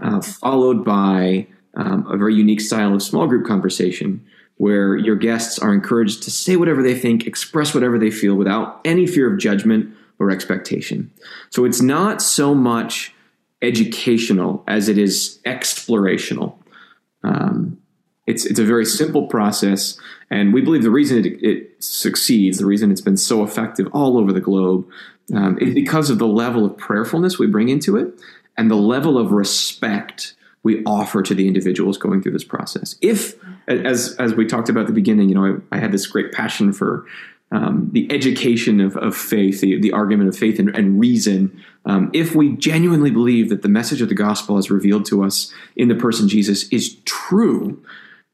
uh, 0.00 0.22
followed 0.22 0.86
by 0.86 1.46
um, 1.74 2.06
a 2.10 2.16
very 2.16 2.34
unique 2.34 2.62
style 2.62 2.94
of 2.94 3.02
small 3.02 3.26
group 3.26 3.46
conversation 3.46 4.24
where 4.60 4.94
your 4.94 5.16
guests 5.16 5.58
are 5.58 5.72
encouraged 5.72 6.22
to 6.22 6.30
say 6.30 6.54
whatever 6.54 6.82
they 6.82 6.94
think, 6.94 7.26
express 7.26 7.72
whatever 7.72 7.98
they 7.98 8.10
feel 8.10 8.34
without 8.34 8.78
any 8.84 9.06
fear 9.06 9.32
of 9.32 9.38
judgment 9.38 9.90
or 10.18 10.30
expectation. 10.30 11.10
So 11.48 11.64
it's 11.64 11.80
not 11.80 12.20
so 12.20 12.54
much 12.54 13.14
educational 13.62 14.62
as 14.68 14.90
it 14.90 14.98
is 14.98 15.40
explorational. 15.46 16.56
Um, 17.24 17.78
it's 18.26 18.44
it's 18.44 18.58
a 18.58 18.64
very 18.64 18.84
simple 18.84 19.28
process, 19.28 19.98
and 20.28 20.52
we 20.52 20.60
believe 20.60 20.82
the 20.82 20.90
reason 20.90 21.24
it, 21.24 21.42
it 21.42 21.82
succeeds, 21.82 22.58
the 22.58 22.66
reason 22.66 22.90
it's 22.90 23.00
been 23.00 23.16
so 23.16 23.42
effective 23.42 23.88
all 23.94 24.18
over 24.18 24.30
the 24.30 24.42
globe, 24.42 24.86
um, 25.34 25.56
is 25.58 25.72
because 25.72 26.10
of 26.10 26.18
the 26.18 26.26
level 26.26 26.66
of 26.66 26.76
prayerfulness 26.76 27.38
we 27.38 27.46
bring 27.46 27.70
into 27.70 27.96
it 27.96 28.12
and 28.58 28.70
the 28.70 28.74
level 28.74 29.16
of 29.16 29.32
respect 29.32 30.34
we 30.62 30.84
offer 30.84 31.22
to 31.22 31.34
the 31.34 31.48
individuals 31.48 31.96
going 31.96 32.20
through 32.20 32.32
this 32.32 32.44
process. 32.44 32.96
If, 33.00 33.36
as 33.70 34.16
as 34.18 34.34
we 34.34 34.46
talked 34.46 34.68
about 34.68 34.82
at 34.82 34.86
the 34.88 34.92
beginning, 34.92 35.28
you 35.28 35.34
know, 35.34 35.60
I, 35.70 35.76
I 35.76 35.78
had 35.80 35.92
this 35.92 36.06
great 36.06 36.32
passion 36.32 36.72
for 36.72 37.06
um, 37.52 37.90
the 37.92 38.10
education 38.12 38.80
of, 38.80 38.96
of 38.96 39.16
faith, 39.16 39.60
the, 39.60 39.80
the 39.80 39.92
argument 39.92 40.28
of 40.28 40.36
faith 40.36 40.58
and, 40.58 40.74
and 40.76 41.00
reason. 41.00 41.62
Um, 41.84 42.10
if 42.12 42.34
we 42.34 42.56
genuinely 42.56 43.10
believe 43.10 43.48
that 43.48 43.62
the 43.62 43.68
message 43.68 44.02
of 44.02 44.08
the 44.08 44.14
gospel 44.14 44.56
as 44.56 44.70
revealed 44.70 45.04
to 45.06 45.24
us 45.24 45.52
in 45.74 45.88
the 45.88 45.94
person 45.94 46.28
Jesus 46.28 46.68
is 46.68 46.96
true, 47.04 47.82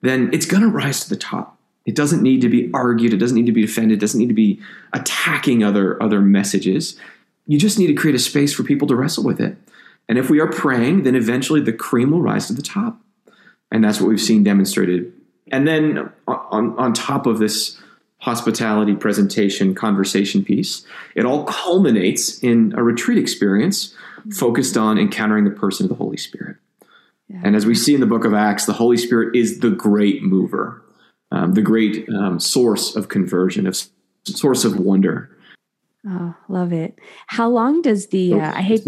then 0.02 0.28
it's 0.32 0.46
going 0.46 0.62
to 0.62 0.68
rise 0.68 1.00
to 1.00 1.08
the 1.08 1.16
top. 1.16 1.58
It 1.86 1.94
doesn't 1.94 2.22
need 2.22 2.40
to 2.42 2.48
be 2.48 2.70
argued. 2.74 3.14
It 3.14 3.18
doesn't 3.18 3.36
need 3.36 3.46
to 3.46 3.52
be 3.52 3.62
defended. 3.62 3.98
It 3.98 4.00
doesn't 4.00 4.18
need 4.18 4.28
to 4.28 4.34
be 4.34 4.60
attacking 4.92 5.62
other 5.62 6.02
other 6.02 6.20
messages. 6.20 6.98
You 7.46 7.58
just 7.58 7.78
need 7.78 7.86
to 7.86 7.94
create 7.94 8.16
a 8.16 8.18
space 8.18 8.52
for 8.52 8.64
people 8.64 8.88
to 8.88 8.96
wrestle 8.96 9.24
with 9.24 9.40
it. 9.40 9.56
And 10.08 10.18
if 10.18 10.28
we 10.28 10.40
are 10.40 10.50
praying, 10.50 11.04
then 11.04 11.14
eventually 11.14 11.60
the 11.60 11.72
cream 11.72 12.10
will 12.10 12.20
rise 12.20 12.48
to 12.48 12.52
the 12.52 12.62
top. 12.62 13.00
And 13.70 13.82
that's 13.82 14.00
what 14.00 14.08
we've 14.08 14.20
seen 14.20 14.42
demonstrated. 14.42 15.12
And 15.52 15.66
then 15.66 16.10
on, 16.26 16.76
on 16.78 16.92
top 16.92 17.26
of 17.26 17.38
this 17.38 17.80
hospitality 18.18 18.94
presentation 18.94 19.74
conversation 19.74 20.44
piece, 20.44 20.84
it 21.14 21.24
all 21.24 21.44
culminates 21.44 22.42
in 22.42 22.74
a 22.76 22.82
retreat 22.82 23.18
experience 23.18 23.94
focused 24.32 24.76
on 24.76 24.98
encountering 24.98 25.44
the 25.44 25.50
person 25.50 25.84
of 25.84 25.90
the 25.90 25.94
Holy 25.94 26.16
Spirit. 26.16 26.56
Yeah. 27.28 27.40
And 27.44 27.56
as 27.56 27.66
we 27.66 27.74
see 27.74 27.94
in 27.94 28.00
the 28.00 28.06
book 28.06 28.24
of 28.24 28.34
Acts, 28.34 28.66
the 28.66 28.72
Holy 28.72 28.96
Spirit 28.96 29.36
is 29.36 29.60
the 29.60 29.70
great 29.70 30.22
mover, 30.22 30.82
um, 31.30 31.54
the 31.54 31.62
great 31.62 32.08
um, 32.08 32.40
source 32.40 32.96
of 32.96 33.08
conversion, 33.08 33.66
of 33.66 33.76
source 34.24 34.64
of 34.64 34.78
wonder. 34.78 35.30
Oh, 36.08 36.34
love 36.48 36.72
it. 36.72 36.98
How 37.26 37.48
long 37.48 37.82
does 37.82 38.08
the, 38.08 38.34
uh, 38.34 38.52
I 38.54 38.62
hate, 38.62 38.82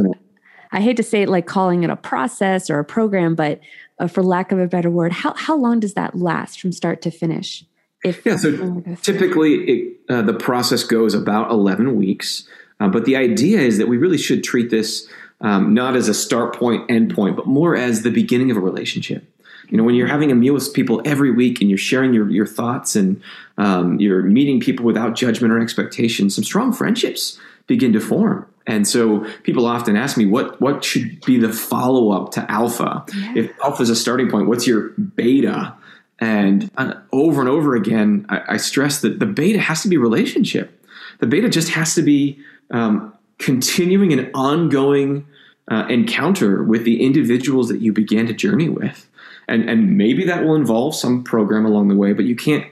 I 0.70 0.80
hate 0.80 0.96
to 0.98 1.02
say 1.02 1.22
it 1.22 1.28
like 1.28 1.46
calling 1.46 1.82
it 1.82 1.90
a 1.90 1.96
process 1.96 2.70
or 2.70 2.78
a 2.78 2.84
program, 2.84 3.34
but 3.34 3.60
uh, 3.98 4.06
for 4.06 4.22
lack 4.22 4.52
of 4.52 4.58
a 4.58 4.66
better 4.66 4.90
word, 4.90 5.12
how, 5.12 5.34
how 5.34 5.56
long 5.56 5.80
does 5.80 5.94
that 5.94 6.16
last 6.16 6.60
from 6.60 6.72
start 6.72 7.02
to 7.02 7.10
finish? 7.10 7.64
If 8.04 8.24
yeah, 8.24 8.36
so 8.36 8.82
typically 9.02 9.54
it, 9.54 9.96
uh, 10.08 10.22
the 10.22 10.34
process 10.34 10.84
goes 10.84 11.14
about 11.14 11.50
11 11.50 11.96
weeks. 11.96 12.48
Uh, 12.80 12.88
but 12.88 13.04
the 13.04 13.16
idea 13.16 13.60
is 13.60 13.78
that 13.78 13.88
we 13.88 13.96
really 13.96 14.18
should 14.18 14.44
treat 14.44 14.70
this 14.70 15.08
um, 15.40 15.74
not 15.74 15.96
as 15.96 16.08
a 16.08 16.14
start 16.14 16.56
point, 16.56 16.88
end 16.90 17.14
point, 17.14 17.36
but 17.36 17.46
more 17.46 17.76
as 17.76 18.02
the 18.02 18.10
beginning 18.10 18.50
of 18.50 18.56
a 18.56 18.60
relationship. 18.60 19.24
You 19.68 19.76
know, 19.76 19.84
when 19.84 19.94
you're 19.94 20.08
having 20.08 20.32
a 20.32 20.34
meal 20.34 20.54
with 20.54 20.72
people 20.72 21.02
every 21.04 21.30
week 21.30 21.60
and 21.60 21.68
you're 21.68 21.76
sharing 21.76 22.14
your, 22.14 22.30
your 22.30 22.46
thoughts 22.46 22.96
and 22.96 23.20
um, 23.58 24.00
you're 24.00 24.22
meeting 24.22 24.60
people 24.60 24.86
without 24.86 25.14
judgment 25.14 25.52
or 25.52 25.60
expectation, 25.60 26.30
some 26.30 26.44
strong 26.44 26.72
friendships 26.72 27.38
begin 27.66 27.92
to 27.92 28.00
form. 28.00 28.46
And 28.68 28.86
so 28.86 29.26
people 29.44 29.66
often 29.66 29.96
ask 29.96 30.18
me, 30.18 30.26
what, 30.26 30.60
what 30.60 30.84
should 30.84 31.24
be 31.24 31.38
the 31.38 31.50
follow 31.50 32.10
up 32.10 32.32
to 32.32 32.48
alpha? 32.50 33.04
Yeah. 33.16 33.32
If 33.36 33.60
alpha 33.64 33.82
is 33.82 33.88
a 33.88 33.96
starting 33.96 34.30
point, 34.30 34.46
what's 34.46 34.66
your 34.66 34.90
beta? 34.90 35.74
And 36.18 36.70
uh, 36.76 36.94
over 37.10 37.40
and 37.40 37.48
over 37.48 37.74
again, 37.74 38.26
I, 38.28 38.42
I, 38.46 38.56
stress 38.58 39.00
that 39.00 39.20
the 39.20 39.26
beta 39.26 39.58
has 39.58 39.82
to 39.82 39.88
be 39.88 39.96
relationship. 39.96 40.84
The 41.20 41.26
beta 41.26 41.48
just 41.48 41.70
has 41.70 41.94
to 41.94 42.02
be 42.02 42.38
um, 42.70 43.14
continuing 43.38 44.12
an 44.12 44.30
ongoing 44.34 45.26
uh, 45.70 45.86
encounter 45.88 46.62
with 46.62 46.84
the 46.84 47.02
individuals 47.02 47.68
that 47.68 47.80
you 47.80 47.92
began 47.92 48.26
to 48.26 48.34
journey 48.34 48.68
with. 48.68 49.08
And, 49.46 49.68
and 49.70 49.96
maybe 49.96 50.24
that 50.24 50.44
will 50.44 50.56
involve 50.56 50.94
some 50.94 51.24
program 51.24 51.64
along 51.64 51.88
the 51.88 51.96
way, 51.96 52.12
but 52.12 52.26
you 52.26 52.36
can't 52.36 52.66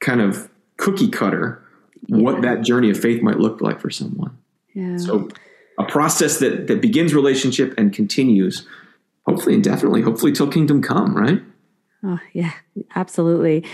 kind 0.00 0.22
of 0.22 0.48
cookie 0.78 1.10
cutter 1.10 1.62
yeah. 2.06 2.16
what 2.16 2.40
that 2.40 2.62
journey 2.62 2.88
of 2.88 2.98
faith 2.98 3.20
might 3.20 3.38
look 3.38 3.60
like 3.60 3.80
for 3.80 3.90
someone. 3.90 4.38
Yeah. 4.74 4.96
So 4.96 5.28
a 5.78 5.84
process 5.84 6.38
that, 6.38 6.66
that 6.66 6.80
begins 6.80 7.14
relationship 7.14 7.74
and 7.78 7.92
continues, 7.92 8.66
hopefully 9.26 9.54
indefinitely, 9.54 10.02
hopefully 10.02 10.32
till 10.32 10.48
kingdom 10.48 10.82
come, 10.82 11.16
right? 11.16 11.42
Oh, 12.02 12.18
yeah, 12.32 12.52
absolutely. 12.94 13.64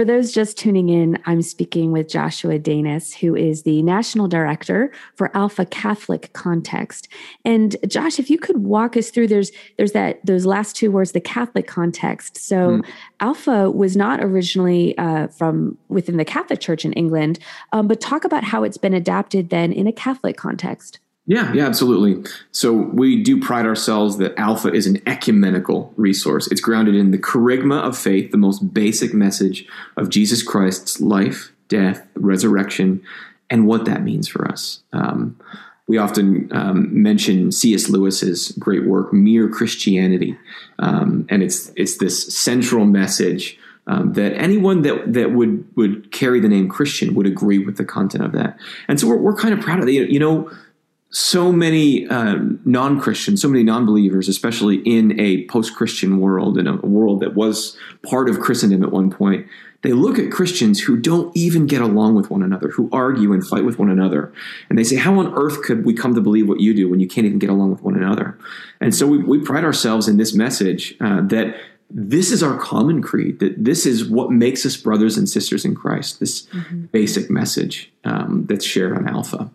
For 0.00 0.06
those 0.06 0.32
just 0.32 0.56
tuning 0.56 0.88
in, 0.88 1.18
I'm 1.26 1.42
speaking 1.42 1.92
with 1.92 2.08
Joshua 2.08 2.58
Danis, 2.58 3.12
who 3.12 3.36
is 3.36 3.64
the 3.64 3.82
National 3.82 4.28
Director 4.28 4.90
for 5.14 5.30
Alpha 5.36 5.66
Catholic 5.66 6.32
Context. 6.32 7.06
And 7.44 7.76
Josh, 7.86 8.18
if 8.18 8.30
you 8.30 8.38
could 8.38 8.64
walk 8.64 8.96
us 8.96 9.10
through, 9.10 9.26
there's 9.26 9.52
there's 9.76 9.92
that 9.92 10.24
those 10.24 10.46
last 10.46 10.74
two 10.74 10.90
words, 10.90 11.12
the 11.12 11.20
Catholic 11.20 11.66
context. 11.66 12.38
So 12.38 12.78
mm. 12.78 12.86
Alpha 13.20 13.70
was 13.70 13.94
not 13.94 14.24
originally 14.24 14.96
uh, 14.96 15.28
from 15.28 15.76
within 15.88 16.16
the 16.16 16.24
Catholic 16.24 16.60
Church 16.60 16.86
in 16.86 16.94
England, 16.94 17.38
um, 17.74 17.86
but 17.86 18.00
talk 18.00 18.24
about 18.24 18.42
how 18.42 18.62
it's 18.62 18.78
been 18.78 18.94
adapted 18.94 19.50
then 19.50 19.70
in 19.70 19.86
a 19.86 19.92
Catholic 19.92 20.38
context. 20.38 20.98
Yeah, 21.30 21.52
yeah, 21.52 21.64
absolutely. 21.64 22.28
So 22.50 22.72
we 22.72 23.22
do 23.22 23.40
pride 23.40 23.64
ourselves 23.64 24.18
that 24.18 24.36
Alpha 24.36 24.66
is 24.72 24.88
an 24.88 25.00
ecumenical 25.06 25.94
resource. 25.96 26.48
It's 26.50 26.60
grounded 26.60 26.96
in 26.96 27.12
the 27.12 27.18
kerygma 27.18 27.84
of 27.84 27.96
faith, 27.96 28.32
the 28.32 28.36
most 28.36 28.74
basic 28.74 29.14
message 29.14 29.64
of 29.96 30.10
Jesus 30.10 30.42
Christ's 30.42 31.00
life, 31.00 31.52
death, 31.68 32.04
resurrection, 32.16 33.00
and 33.48 33.68
what 33.68 33.84
that 33.84 34.02
means 34.02 34.26
for 34.26 34.48
us. 34.48 34.82
Um, 34.92 35.38
we 35.86 35.98
often 35.98 36.48
um, 36.50 37.00
mention 37.00 37.52
C.S. 37.52 37.88
Lewis's 37.88 38.50
great 38.58 38.84
work, 38.84 39.12
Mere 39.12 39.48
Christianity, 39.48 40.36
um, 40.80 41.26
and 41.28 41.44
it's 41.44 41.70
it's 41.76 41.98
this 41.98 42.36
central 42.36 42.86
message 42.86 43.56
um, 43.86 44.14
that 44.14 44.32
anyone 44.32 44.82
that 44.82 45.12
that 45.12 45.30
would 45.30 45.64
would 45.76 46.10
carry 46.10 46.40
the 46.40 46.48
name 46.48 46.68
Christian 46.68 47.14
would 47.14 47.26
agree 47.26 47.60
with 47.60 47.76
the 47.76 47.84
content 47.84 48.24
of 48.24 48.32
that. 48.32 48.58
And 48.88 48.98
so 48.98 49.06
we're, 49.06 49.16
we're 49.16 49.36
kind 49.36 49.54
of 49.54 49.60
proud 49.60 49.78
of 49.78 49.88
it. 49.88 50.10
You 50.10 50.18
know, 50.18 50.50
so 51.10 51.50
many 51.50 52.06
uh, 52.06 52.38
non-Christians, 52.64 53.42
so 53.42 53.48
many 53.48 53.64
non-believers, 53.64 54.28
especially 54.28 54.76
in 54.76 55.18
a 55.18 55.44
post-Christian 55.46 56.20
world, 56.20 56.56
in 56.56 56.66
a 56.66 56.76
world 56.76 57.20
that 57.20 57.34
was 57.34 57.76
part 58.08 58.28
of 58.28 58.38
Christendom 58.40 58.84
at 58.84 58.92
one 58.92 59.10
point, 59.10 59.46
they 59.82 59.92
look 59.92 60.18
at 60.18 60.30
Christians 60.30 60.80
who 60.80 60.96
don't 60.96 61.34
even 61.36 61.66
get 61.66 61.80
along 61.80 62.14
with 62.14 62.30
one 62.30 62.42
another, 62.42 62.68
who 62.68 62.88
argue 62.92 63.32
and 63.32 63.46
fight 63.46 63.64
with 63.64 63.78
one 63.78 63.90
another, 63.90 64.32
and 64.68 64.78
they 64.78 64.84
say, 64.84 64.96
"How 64.96 65.18
on 65.18 65.32
earth 65.34 65.62
could 65.62 65.86
we 65.86 65.94
come 65.94 66.14
to 66.14 66.20
believe 66.20 66.48
what 66.48 66.60
you 66.60 66.74
do 66.74 66.88
when 66.88 67.00
you 67.00 67.08
can't 67.08 67.26
even 67.26 67.38
get 67.38 67.50
along 67.50 67.70
with 67.70 67.82
one 67.82 67.96
another?" 67.96 68.38
And 68.80 68.94
so 68.94 69.06
we, 69.06 69.18
we 69.18 69.40
pride 69.40 69.64
ourselves 69.64 70.06
in 70.06 70.18
this 70.18 70.34
message 70.34 70.94
uh, 71.00 71.22
that 71.22 71.56
this 71.90 72.30
is 72.30 72.42
our 72.42 72.56
common 72.56 73.02
creed 73.02 73.40
that 73.40 73.64
this 73.64 73.84
is 73.84 74.08
what 74.08 74.30
makes 74.30 74.64
us 74.64 74.76
brothers 74.76 75.16
and 75.16 75.28
sisters 75.28 75.64
in 75.64 75.74
christ 75.74 76.20
this 76.20 76.46
mm-hmm. 76.46 76.84
basic 76.92 77.28
message 77.28 77.92
um, 78.04 78.46
that's 78.48 78.64
shared 78.64 78.96
on 78.96 79.08
alpha 79.08 79.50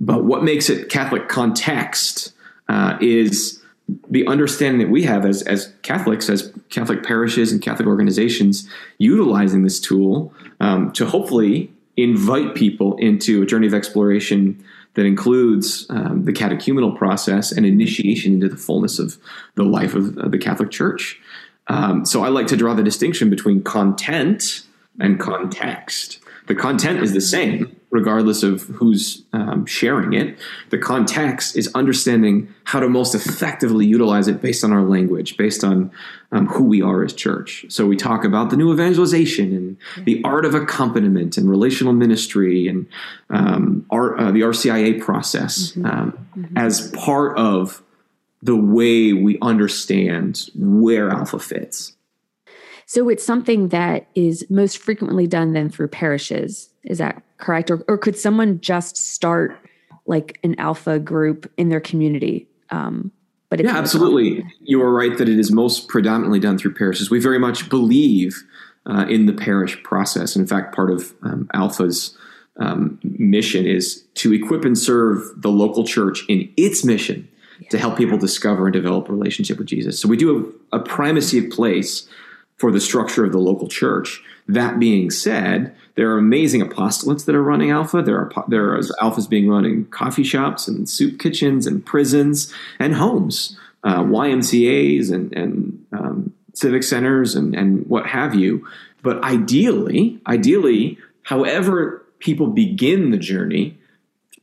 but 0.00 0.24
what 0.24 0.44
makes 0.44 0.68
it 0.68 0.88
Catholic 0.88 1.28
context 1.28 2.32
uh, 2.68 2.98
is 3.00 3.62
the 4.10 4.26
understanding 4.26 4.80
that 4.80 4.90
we 4.90 5.04
have 5.04 5.24
as, 5.24 5.42
as 5.42 5.72
Catholics, 5.82 6.28
as 6.28 6.52
Catholic 6.70 7.04
parishes 7.04 7.52
and 7.52 7.62
Catholic 7.62 7.86
organizations, 7.86 8.68
utilizing 8.98 9.62
this 9.62 9.78
tool 9.78 10.34
um, 10.60 10.92
to 10.92 11.06
hopefully 11.06 11.72
invite 11.96 12.54
people 12.54 12.96
into 12.96 13.42
a 13.42 13.46
journey 13.46 13.66
of 13.66 13.74
exploration 13.74 14.62
that 14.94 15.06
includes 15.06 15.86
um, 15.90 16.24
the 16.24 16.32
catechumenal 16.32 16.96
process 16.96 17.52
and 17.52 17.64
initiation 17.64 18.34
into 18.34 18.48
the 18.48 18.56
fullness 18.56 18.98
of 18.98 19.18
the 19.54 19.62
life 19.62 19.94
of, 19.94 20.16
of 20.18 20.30
the 20.30 20.38
Catholic 20.38 20.70
Church. 20.70 21.20
Um, 21.68 22.04
so 22.04 22.24
I 22.24 22.28
like 22.28 22.46
to 22.48 22.56
draw 22.56 22.74
the 22.74 22.82
distinction 22.82 23.30
between 23.30 23.62
content 23.62 24.62
and 24.98 25.20
context. 25.20 26.20
The 26.46 26.54
content 26.54 27.02
is 27.02 27.12
the 27.12 27.20
same, 27.20 27.76
regardless 27.90 28.42
of 28.42 28.62
who's 28.62 29.24
um, 29.32 29.66
sharing 29.66 30.12
it. 30.12 30.38
The 30.70 30.78
context 30.78 31.56
is 31.56 31.68
understanding 31.74 32.54
how 32.64 32.80
to 32.80 32.88
most 32.88 33.14
effectively 33.14 33.84
utilize 33.86 34.28
it 34.28 34.40
based 34.40 34.62
on 34.62 34.72
our 34.72 34.82
language, 34.82 35.36
based 35.36 35.64
on 35.64 35.90
um, 36.30 36.46
who 36.46 36.64
we 36.64 36.82
are 36.82 37.04
as 37.04 37.12
church. 37.12 37.66
So 37.68 37.86
we 37.86 37.96
talk 37.96 38.24
about 38.24 38.50
the 38.50 38.56
new 38.56 38.72
evangelization 38.72 39.52
and 39.56 39.76
yeah. 39.96 40.04
the 40.04 40.22
art 40.24 40.44
of 40.44 40.54
accompaniment 40.54 41.36
and 41.36 41.50
relational 41.50 41.92
ministry 41.92 42.68
and 42.68 42.86
um, 43.30 43.84
our, 43.90 44.18
uh, 44.18 44.30
the 44.30 44.42
RCIA 44.42 45.00
process 45.00 45.72
mm-hmm. 45.72 45.86
Um, 45.86 46.28
mm-hmm. 46.36 46.58
as 46.58 46.90
part 46.92 47.36
of 47.38 47.82
the 48.42 48.56
way 48.56 49.12
we 49.12 49.38
understand 49.42 50.48
where 50.54 51.10
Alpha 51.10 51.38
fits. 51.38 51.95
So 52.86 53.08
it's 53.08 53.24
something 53.24 53.68
that 53.68 54.06
is 54.14 54.46
most 54.48 54.78
frequently 54.78 55.26
done 55.26 55.52
then 55.52 55.68
through 55.68 55.88
parishes. 55.88 56.70
Is 56.84 56.98
that 56.98 57.20
correct? 57.36 57.70
Or, 57.70 57.84
or 57.88 57.98
could 57.98 58.16
someone 58.16 58.60
just 58.60 58.96
start 58.96 59.58
like 60.06 60.38
an 60.44 60.54
alpha 60.58 61.00
group 61.00 61.50
in 61.56 61.68
their 61.68 61.80
community? 61.80 62.48
Um, 62.70 63.10
but 63.48 63.62
yeah, 63.62 63.76
absolutely. 63.76 64.44
You 64.60 64.80
are 64.82 64.92
right 64.92 65.16
that 65.18 65.28
it 65.28 65.38
is 65.38 65.50
most 65.50 65.88
predominantly 65.88 66.40
done 66.40 66.58
through 66.58 66.74
parishes. 66.74 67.10
We 67.10 67.20
very 67.20 67.38
much 67.38 67.68
believe 67.68 68.42
uh, 68.86 69.06
in 69.08 69.26
the 69.26 69.32
parish 69.32 69.82
process. 69.82 70.36
In 70.36 70.46
fact, 70.46 70.74
part 70.74 70.90
of 70.90 71.12
um, 71.22 71.48
Alpha's 71.54 72.16
um, 72.58 73.00
mission 73.02 73.66
is 73.66 74.04
to 74.14 74.32
equip 74.32 74.64
and 74.64 74.78
serve 74.78 75.22
the 75.36 75.50
local 75.50 75.84
church 75.84 76.24
in 76.28 76.52
its 76.56 76.84
mission 76.84 77.28
yeah. 77.60 77.68
to 77.70 77.78
help 77.78 77.98
people 77.98 78.16
discover 78.16 78.66
and 78.66 78.72
develop 78.72 79.08
a 79.08 79.12
relationship 79.12 79.58
with 79.58 79.66
Jesus. 79.66 80.00
So 80.00 80.08
we 80.08 80.16
do 80.16 80.36
have 80.36 80.80
a 80.80 80.84
primacy 80.84 81.44
of 81.44 81.50
place 81.50 82.08
for 82.56 82.72
the 82.72 82.80
structure 82.80 83.24
of 83.24 83.32
the 83.32 83.38
local 83.38 83.68
church. 83.68 84.22
That 84.48 84.78
being 84.78 85.10
said, 85.10 85.74
there 85.94 86.10
are 86.10 86.18
amazing 86.18 86.62
apostolates 86.62 87.24
that 87.24 87.34
are 87.34 87.42
running 87.42 87.70
Alpha. 87.70 88.02
There 88.02 88.18
are 88.18 88.44
there 88.48 88.74
are 88.74 88.78
alphas 88.78 89.28
being 89.28 89.48
run 89.48 89.64
in 89.64 89.86
coffee 89.86 90.24
shops 90.24 90.68
and 90.68 90.88
soup 90.88 91.18
kitchens 91.18 91.66
and 91.66 91.84
prisons 91.84 92.52
and 92.78 92.94
homes, 92.94 93.58
uh, 93.84 94.02
YMCA's 94.02 95.10
and 95.10 95.32
and 95.32 95.84
um, 95.92 96.32
civic 96.54 96.82
centers 96.82 97.34
and 97.34 97.54
and 97.54 97.86
what 97.86 98.06
have 98.06 98.34
you. 98.34 98.66
But 99.02 99.22
ideally, 99.22 100.20
ideally, 100.26 100.98
however 101.22 102.04
people 102.18 102.48
begin 102.48 103.10
the 103.10 103.18
journey 103.18 103.78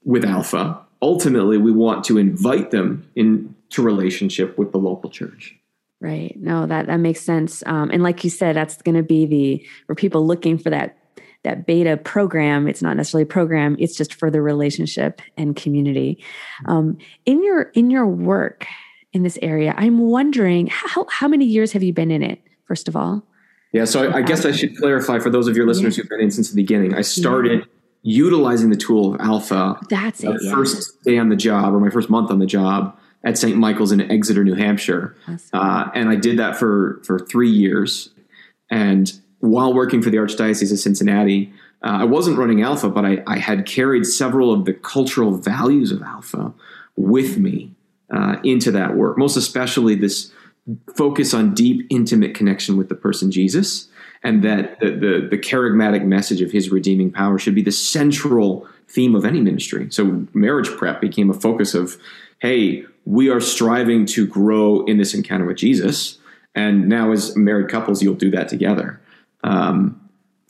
with 0.05 0.25
Alpha, 0.25 0.79
ultimately 1.01 1.57
we 1.57 1.71
want 1.71 2.03
to 2.05 2.17
invite 2.17 2.71
them 2.71 3.07
into 3.15 3.81
relationship 3.81 4.57
with 4.57 4.71
the 4.71 4.77
local 4.77 5.09
church. 5.09 5.55
Right. 6.03 6.35
No, 6.37 6.65
that 6.65 6.87
that 6.87 6.97
makes 6.97 7.21
sense. 7.21 7.63
Um, 7.65 7.89
and 7.89 8.03
like 8.03 8.25
you 8.25 8.29
said, 8.29 8.57
that's 8.57 8.81
going 8.81 8.95
to 8.95 9.03
be 9.03 9.25
the 9.25 9.65
for 9.87 9.95
people 9.95 10.27
looking 10.27 10.57
for 10.57 10.69
that 10.69 10.97
that 11.45 11.65
beta 11.65 11.95
program. 11.95 12.67
It's 12.67 12.81
not 12.81 12.97
necessarily 12.97 13.23
a 13.23 13.27
program. 13.27 13.77
It's 13.79 13.95
just 13.95 14.13
for 14.13 14.29
the 14.29 14.41
relationship 14.41 15.21
and 15.37 15.55
community. 15.55 16.21
Um, 16.65 16.97
in 17.25 17.41
your 17.41 17.63
in 17.73 17.89
your 17.89 18.05
work 18.05 18.67
in 19.13 19.23
this 19.23 19.39
area, 19.41 19.73
I'm 19.77 19.97
wondering 19.99 20.67
how 20.67 21.05
how 21.09 21.29
many 21.29 21.45
years 21.45 21.71
have 21.71 21.83
you 21.83 21.93
been 21.93 22.11
in 22.11 22.21
it? 22.21 22.41
First 22.67 22.89
of 22.89 22.97
all. 22.97 23.25
Yeah. 23.71 23.85
So 23.85 24.03
I, 24.03 24.17
I 24.17 24.21
guess 24.23 24.43
I 24.43 24.51
should 24.51 24.75
clarify 24.75 25.19
for 25.19 25.29
those 25.29 25.47
of 25.47 25.55
your 25.55 25.65
listeners 25.65 25.97
yeah. 25.97 26.01
who've 26.01 26.09
been 26.09 26.19
in 26.19 26.31
since 26.31 26.49
the 26.49 26.55
beginning. 26.57 26.93
I 26.93 27.01
started. 27.01 27.59
Yeah. 27.59 27.65
Utilizing 28.05 28.69
the 28.69 28.75
tool 28.75 29.15
of 29.15 29.21
Alpha. 29.21 29.79
That's 29.89 30.21
it. 30.21 30.35
Yeah. 30.41 30.53
First 30.53 31.01
day 31.05 31.17
on 31.17 31.29
the 31.29 31.37
job, 31.37 31.73
or 31.73 31.79
my 31.79 31.89
first 31.89 32.09
month 32.09 32.31
on 32.31 32.39
the 32.39 32.45
job, 32.45 32.99
at 33.23 33.37
St. 33.37 33.57
Michael's 33.57 33.91
in 33.91 34.01
Exeter, 34.11 34.43
New 34.43 34.55
Hampshire. 34.55 35.15
Awesome. 35.27 35.49
Uh, 35.53 35.89
and 35.93 36.09
I 36.09 36.15
did 36.15 36.37
that 36.39 36.57
for, 36.57 37.01
for 37.03 37.19
three 37.19 37.49
years. 37.49 38.09
And 38.69 39.11
while 39.39 39.73
working 39.73 40.01
for 40.01 40.09
the 40.09 40.17
Archdiocese 40.17 40.71
of 40.71 40.79
Cincinnati, 40.79 41.53
uh, 41.83 41.97
I 42.01 42.03
wasn't 42.05 42.37
running 42.37 42.61
Alpha, 42.61 42.89
but 42.89 43.05
I, 43.05 43.23
I, 43.27 43.37
had 43.37 43.65
carried 43.65 44.05
several 44.05 44.53
of 44.53 44.63
the 44.63 44.73
cultural 44.73 45.35
values 45.37 45.91
of 45.91 46.01
Alpha 46.01 46.53
with 46.95 47.37
me 47.37 47.75
uh, 48.13 48.37
into 48.43 48.71
that 48.71 48.95
work, 48.95 49.17
most 49.17 49.35
especially 49.35 49.95
this 49.95 50.31
focus 50.95 51.33
on 51.33 51.53
deep, 51.53 51.85
intimate 51.89 52.33
connection 52.33 52.77
with 52.77 52.87
the 52.87 52.95
person 52.95 53.31
Jesus, 53.31 53.89
and 54.23 54.43
that 54.43 54.79
the, 54.79 54.91
the, 54.91 55.27
the 55.29 55.37
kerygmatic 55.37 56.05
message 56.05 56.41
of 56.41 56.51
his 56.51 56.71
redeeming 56.71 57.11
power 57.11 57.37
should 57.37 57.55
be 57.55 57.61
the 57.61 57.71
central 57.71 58.65
theme 58.87 59.15
of 59.15 59.25
any 59.25 59.41
ministry. 59.41 59.87
So, 59.89 60.25
marriage 60.33 60.69
prep 60.69 61.01
became 61.01 61.29
a 61.29 61.33
focus 61.33 61.73
of, 61.73 61.97
hey, 62.43 62.83
we 63.05 63.29
are 63.29 63.39
striving 63.39 64.05
to 64.05 64.27
grow 64.27 64.83
in 64.83 64.97
this 64.97 65.13
encounter 65.13 65.45
with 65.45 65.55
Jesus. 65.55 66.19
And 66.53 66.89
now, 66.89 67.13
as 67.13 67.35
married 67.37 67.69
couples, 67.69 68.03
you'll 68.03 68.15
do 68.15 68.29
that 68.31 68.49
together. 68.49 68.99
Um, 69.45 69.99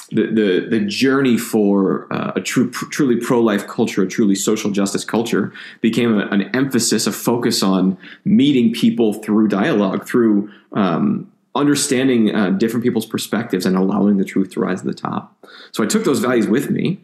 the, 0.09 0.25
the, 0.25 0.67
the 0.69 0.79
journey 0.79 1.37
for 1.37 2.11
uh, 2.11 2.33
a 2.35 2.41
true, 2.41 2.71
pr- 2.71 2.85
truly 2.85 3.17
pro 3.17 3.39
life 3.39 3.67
culture, 3.67 4.01
a 4.01 4.07
truly 4.07 4.33
social 4.33 4.71
justice 4.71 5.05
culture, 5.05 5.53
became 5.81 6.19
a, 6.19 6.25
an 6.27 6.43
emphasis, 6.55 7.05
a 7.05 7.11
focus 7.11 7.61
on 7.61 7.95
meeting 8.25 8.73
people 8.73 9.13
through 9.13 9.47
dialogue, 9.47 10.07
through 10.07 10.51
um, 10.71 11.31
understanding 11.53 12.33
uh, 12.35 12.49
different 12.49 12.83
people's 12.83 13.05
perspectives, 13.05 13.67
and 13.67 13.77
allowing 13.77 14.17
the 14.17 14.25
truth 14.25 14.51
to 14.51 14.59
rise 14.59 14.81
to 14.81 14.87
the 14.87 14.95
top. 14.95 15.35
So 15.71 15.83
I 15.83 15.87
took 15.87 16.05
those 16.05 16.19
values 16.19 16.47
with 16.47 16.71
me. 16.71 16.99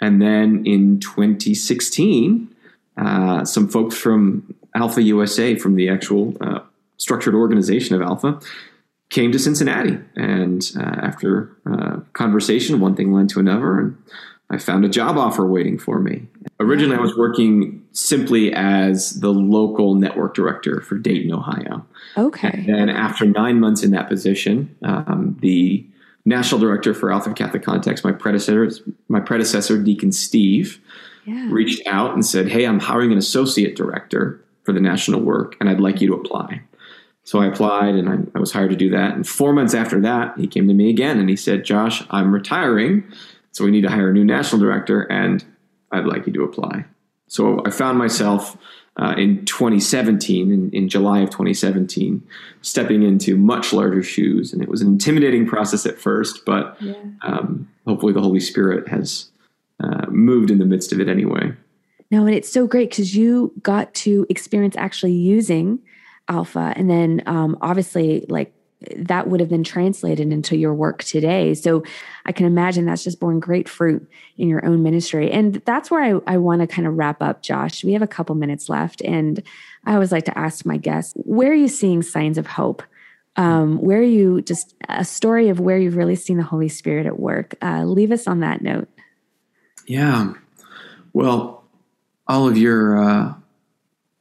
And 0.00 0.20
then 0.20 0.64
in 0.64 0.98
2016, 0.98 2.49
uh, 3.00 3.44
some 3.44 3.68
folks 3.68 3.96
from 3.96 4.54
Alpha 4.74 5.02
USA 5.02 5.56
from 5.56 5.74
the 5.74 5.88
actual 5.88 6.36
uh, 6.40 6.60
structured 6.96 7.34
organization 7.34 7.94
of 7.94 8.02
Alpha 8.02 8.40
came 9.08 9.32
to 9.32 9.38
Cincinnati. 9.38 9.98
And 10.16 10.70
uh, 10.76 10.82
after 10.82 11.56
uh, 11.66 12.00
conversation, 12.12 12.80
one 12.80 12.94
thing 12.94 13.12
led 13.12 13.28
to 13.30 13.40
another, 13.40 13.80
and 13.80 13.96
I 14.50 14.58
found 14.58 14.84
a 14.84 14.88
job 14.88 15.16
offer 15.16 15.46
waiting 15.46 15.78
for 15.78 15.98
me. 15.98 16.26
Originally, 16.58 16.96
I 16.96 17.00
was 17.00 17.16
working 17.16 17.84
simply 17.92 18.52
as 18.52 19.20
the 19.20 19.32
local 19.32 19.94
network 19.94 20.34
director 20.34 20.80
for 20.80 20.96
Dayton, 20.96 21.32
Ohio. 21.32 21.86
Okay. 22.16 22.50
And 22.52 22.68
then, 22.68 22.88
after 22.88 23.24
nine 23.24 23.60
months 23.60 23.82
in 23.82 23.92
that 23.92 24.08
position, 24.08 24.76
um, 24.82 25.38
the 25.40 25.86
national 26.24 26.60
director 26.60 26.94
for 26.94 27.12
Alpha 27.12 27.32
Catholic 27.32 27.62
Context, 27.62 28.04
my 28.04 28.12
predecessor, 28.12 28.70
my 29.08 29.20
predecessor, 29.20 29.82
Deacon 29.82 30.12
Steve, 30.12 30.80
yeah. 31.30 31.46
reached 31.50 31.86
out 31.86 32.12
and 32.14 32.24
said, 32.24 32.48
"Hey, 32.48 32.64
I'm 32.64 32.80
hiring 32.80 33.12
an 33.12 33.18
associate 33.18 33.76
director 33.76 34.42
for 34.64 34.72
the 34.72 34.80
national 34.80 35.20
work, 35.20 35.56
and 35.60 35.68
I'd 35.68 35.80
like 35.80 36.00
you 36.00 36.08
to 36.08 36.14
apply. 36.14 36.62
So 37.24 37.40
I 37.40 37.46
applied 37.46 37.94
and 37.94 38.08
I, 38.08 38.16
I, 38.36 38.40
was 38.40 38.52
hired 38.52 38.70
to 38.70 38.76
do 38.76 38.90
that. 38.90 39.14
And 39.14 39.26
four 39.26 39.52
months 39.52 39.74
after 39.74 40.00
that, 40.00 40.38
he 40.38 40.46
came 40.46 40.66
to 40.68 40.74
me 40.74 40.90
again 40.90 41.18
and 41.18 41.28
he 41.28 41.36
said, 41.36 41.64
Josh, 41.64 42.02
I'm 42.10 42.32
retiring. 42.32 43.04
So 43.52 43.64
we 43.64 43.70
need 43.70 43.82
to 43.82 43.90
hire 43.90 44.10
a 44.10 44.12
new 44.12 44.24
national 44.24 44.60
director 44.60 45.02
and 45.02 45.44
I'd 45.92 46.06
like 46.06 46.26
you 46.26 46.32
to 46.32 46.42
apply. 46.42 46.86
So 47.26 47.62
I 47.64 47.70
found 47.70 47.98
myself 47.98 48.56
uh, 48.96 49.14
in 49.16 49.44
2017, 49.44 50.50
in, 50.50 50.70
in, 50.70 50.88
July 50.88 51.20
of 51.20 51.30
2017, 51.30 52.26
stepping 52.62 53.02
into 53.02 53.36
much 53.36 53.72
larger 53.72 54.02
shoes. 54.02 54.52
And 54.52 54.60
it 54.60 54.68
was 54.68 54.82
an 54.82 54.88
intimidating 54.88 55.46
process 55.46 55.86
at 55.86 55.98
first, 55.98 56.44
but 56.44 56.76
yeah. 56.80 56.94
um, 57.22 57.68
hopefully 57.86 58.12
the 58.12 58.20
Holy 58.20 58.40
Spirit 58.40 58.88
has 58.88 59.29
uh, 59.82 60.06
moved 60.08 60.50
in 60.50 60.58
the 60.58 60.64
midst 60.64 60.92
of 60.92 61.00
it 61.00 61.08
anyway. 61.08 61.52
No, 62.10 62.26
and 62.26 62.34
it's 62.34 62.50
so 62.50 62.66
great 62.66 62.90
because 62.90 63.14
you 63.16 63.52
got 63.62 63.94
to 63.94 64.26
experience 64.28 64.76
actually 64.76 65.12
using 65.12 65.78
alpha. 66.28 66.72
And 66.76 66.90
then 66.90 67.22
um, 67.26 67.56
obviously, 67.60 68.26
like 68.28 68.52
that 68.96 69.28
would 69.28 69.40
have 69.40 69.48
been 69.48 69.64
translated 69.64 70.32
into 70.32 70.56
your 70.56 70.72
work 70.72 71.04
today. 71.04 71.54
So 71.54 71.84
I 72.24 72.32
can 72.32 72.46
imagine 72.46 72.86
that's 72.86 73.04
just 73.04 73.20
borne 73.20 73.38
great 73.38 73.68
fruit 73.68 74.08
in 74.38 74.48
your 74.48 74.64
own 74.64 74.82
ministry. 74.82 75.30
And 75.30 75.56
that's 75.66 75.90
where 75.90 76.02
I, 76.02 76.34
I 76.34 76.38
want 76.38 76.62
to 76.62 76.66
kind 76.66 76.88
of 76.88 76.94
wrap 76.94 77.20
up, 77.20 77.42
Josh. 77.42 77.84
We 77.84 77.92
have 77.92 78.02
a 78.02 78.06
couple 78.06 78.34
minutes 78.36 78.68
left. 78.68 79.02
And 79.02 79.42
I 79.84 79.94
always 79.94 80.12
like 80.12 80.24
to 80.24 80.38
ask 80.38 80.64
my 80.64 80.78
guests, 80.78 81.12
where 81.16 81.50
are 81.50 81.54
you 81.54 81.68
seeing 81.68 82.02
signs 82.02 82.38
of 82.38 82.46
hope? 82.46 82.82
Um, 83.36 83.78
where 83.78 83.98
are 83.98 84.02
you 84.02 84.40
just 84.42 84.74
a 84.88 85.04
story 85.04 85.50
of 85.50 85.60
where 85.60 85.78
you've 85.78 85.96
really 85.96 86.16
seen 86.16 86.38
the 86.38 86.42
Holy 86.42 86.68
Spirit 86.68 87.06
at 87.06 87.20
work? 87.20 87.54
Uh, 87.62 87.84
leave 87.84 88.12
us 88.12 88.26
on 88.26 88.40
that 88.40 88.62
note. 88.62 88.88
Yeah. 89.86 90.34
Well, 91.12 91.64
all 92.26 92.48
of 92.48 92.56
your 92.56 93.02
uh, 93.02 93.34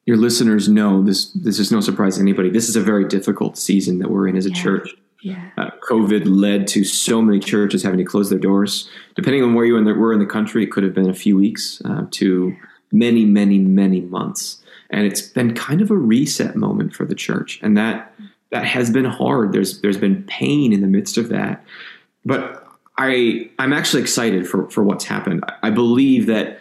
your 0.05 0.17
listeners 0.17 0.67
know 0.67 1.03
this. 1.03 1.31
This 1.33 1.59
is 1.59 1.71
no 1.71 1.81
surprise 1.81 2.15
to 2.15 2.21
anybody. 2.21 2.49
This 2.49 2.67
is 2.67 2.75
a 2.75 2.81
very 2.81 3.07
difficult 3.07 3.57
season 3.57 3.99
that 3.99 4.09
we're 4.09 4.27
in 4.27 4.35
as 4.35 4.45
a 4.45 4.49
yeah. 4.49 4.63
church. 4.63 4.89
Yeah. 5.21 5.49
Uh, 5.57 5.69
COVID 5.89 6.23
led 6.25 6.67
to 6.69 6.83
so 6.83 7.21
many 7.21 7.39
churches 7.39 7.83
having 7.83 7.99
to 7.99 8.05
close 8.05 8.29
their 8.29 8.39
doors. 8.39 8.89
Depending 9.15 9.43
on 9.43 9.53
where 9.53 9.65
you 9.65 9.73
were 9.73 10.13
in 10.13 10.19
the 10.19 10.25
country, 10.25 10.63
it 10.63 10.71
could 10.71 10.83
have 10.83 10.93
been 10.93 11.09
a 11.09 11.13
few 11.13 11.37
weeks 11.37 11.81
uh, 11.85 12.05
to 12.11 12.55
many, 12.91 13.25
many, 13.25 13.59
many 13.59 14.01
months. 14.01 14.63
And 14.89 15.05
it's 15.05 15.21
been 15.21 15.53
kind 15.53 15.81
of 15.81 15.91
a 15.91 15.95
reset 15.95 16.55
moment 16.55 16.95
for 16.95 17.05
the 17.05 17.15
church, 17.15 17.59
and 17.61 17.77
that 17.77 18.11
that 18.49 18.65
has 18.65 18.89
been 18.89 19.05
hard. 19.05 19.51
There's 19.51 19.81
there's 19.81 19.97
been 19.97 20.23
pain 20.23 20.73
in 20.73 20.81
the 20.81 20.87
midst 20.87 21.17
of 21.17 21.29
that, 21.29 21.63
but 22.25 22.65
I 22.99 23.49
I'm 23.57 23.73
actually 23.73 24.03
excited 24.03 24.47
for 24.47 24.69
for 24.69 24.83
what's 24.83 25.05
happened. 25.05 25.43
I 25.63 25.71
believe 25.71 26.27
that 26.27 26.59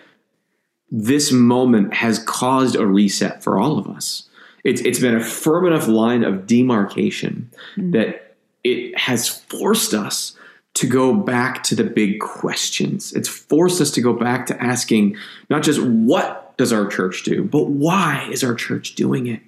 this 0.90 1.32
moment 1.32 1.92
has 1.92 2.18
caused 2.20 2.76
a 2.76 2.86
reset 2.86 3.42
for 3.42 3.58
all 3.58 3.78
of 3.78 3.88
us. 3.88 4.28
It's, 4.64 4.80
it's 4.82 4.98
been 4.98 5.14
a 5.14 5.22
firm 5.22 5.66
enough 5.66 5.86
line 5.86 6.24
of 6.24 6.46
demarcation 6.46 7.50
mm-hmm. 7.76 7.90
that 7.90 8.36
it 8.64 8.98
has 8.98 9.28
forced 9.28 9.92
us 9.92 10.36
to 10.74 10.86
go 10.86 11.12
back 11.12 11.62
to 11.64 11.74
the 11.74 11.84
big 11.84 12.20
questions. 12.20 13.12
It's 13.12 13.28
forced 13.28 13.80
us 13.80 13.90
to 13.92 14.00
go 14.00 14.12
back 14.12 14.46
to 14.46 14.62
asking 14.62 15.16
not 15.50 15.62
just 15.62 15.82
what 15.82 16.56
does 16.56 16.72
our 16.72 16.86
church 16.86 17.22
do, 17.24 17.44
but 17.44 17.66
why 17.68 18.28
is 18.30 18.42
our 18.42 18.54
church 18.54 18.94
doing 18.94 19.26
it? 19.26 19.40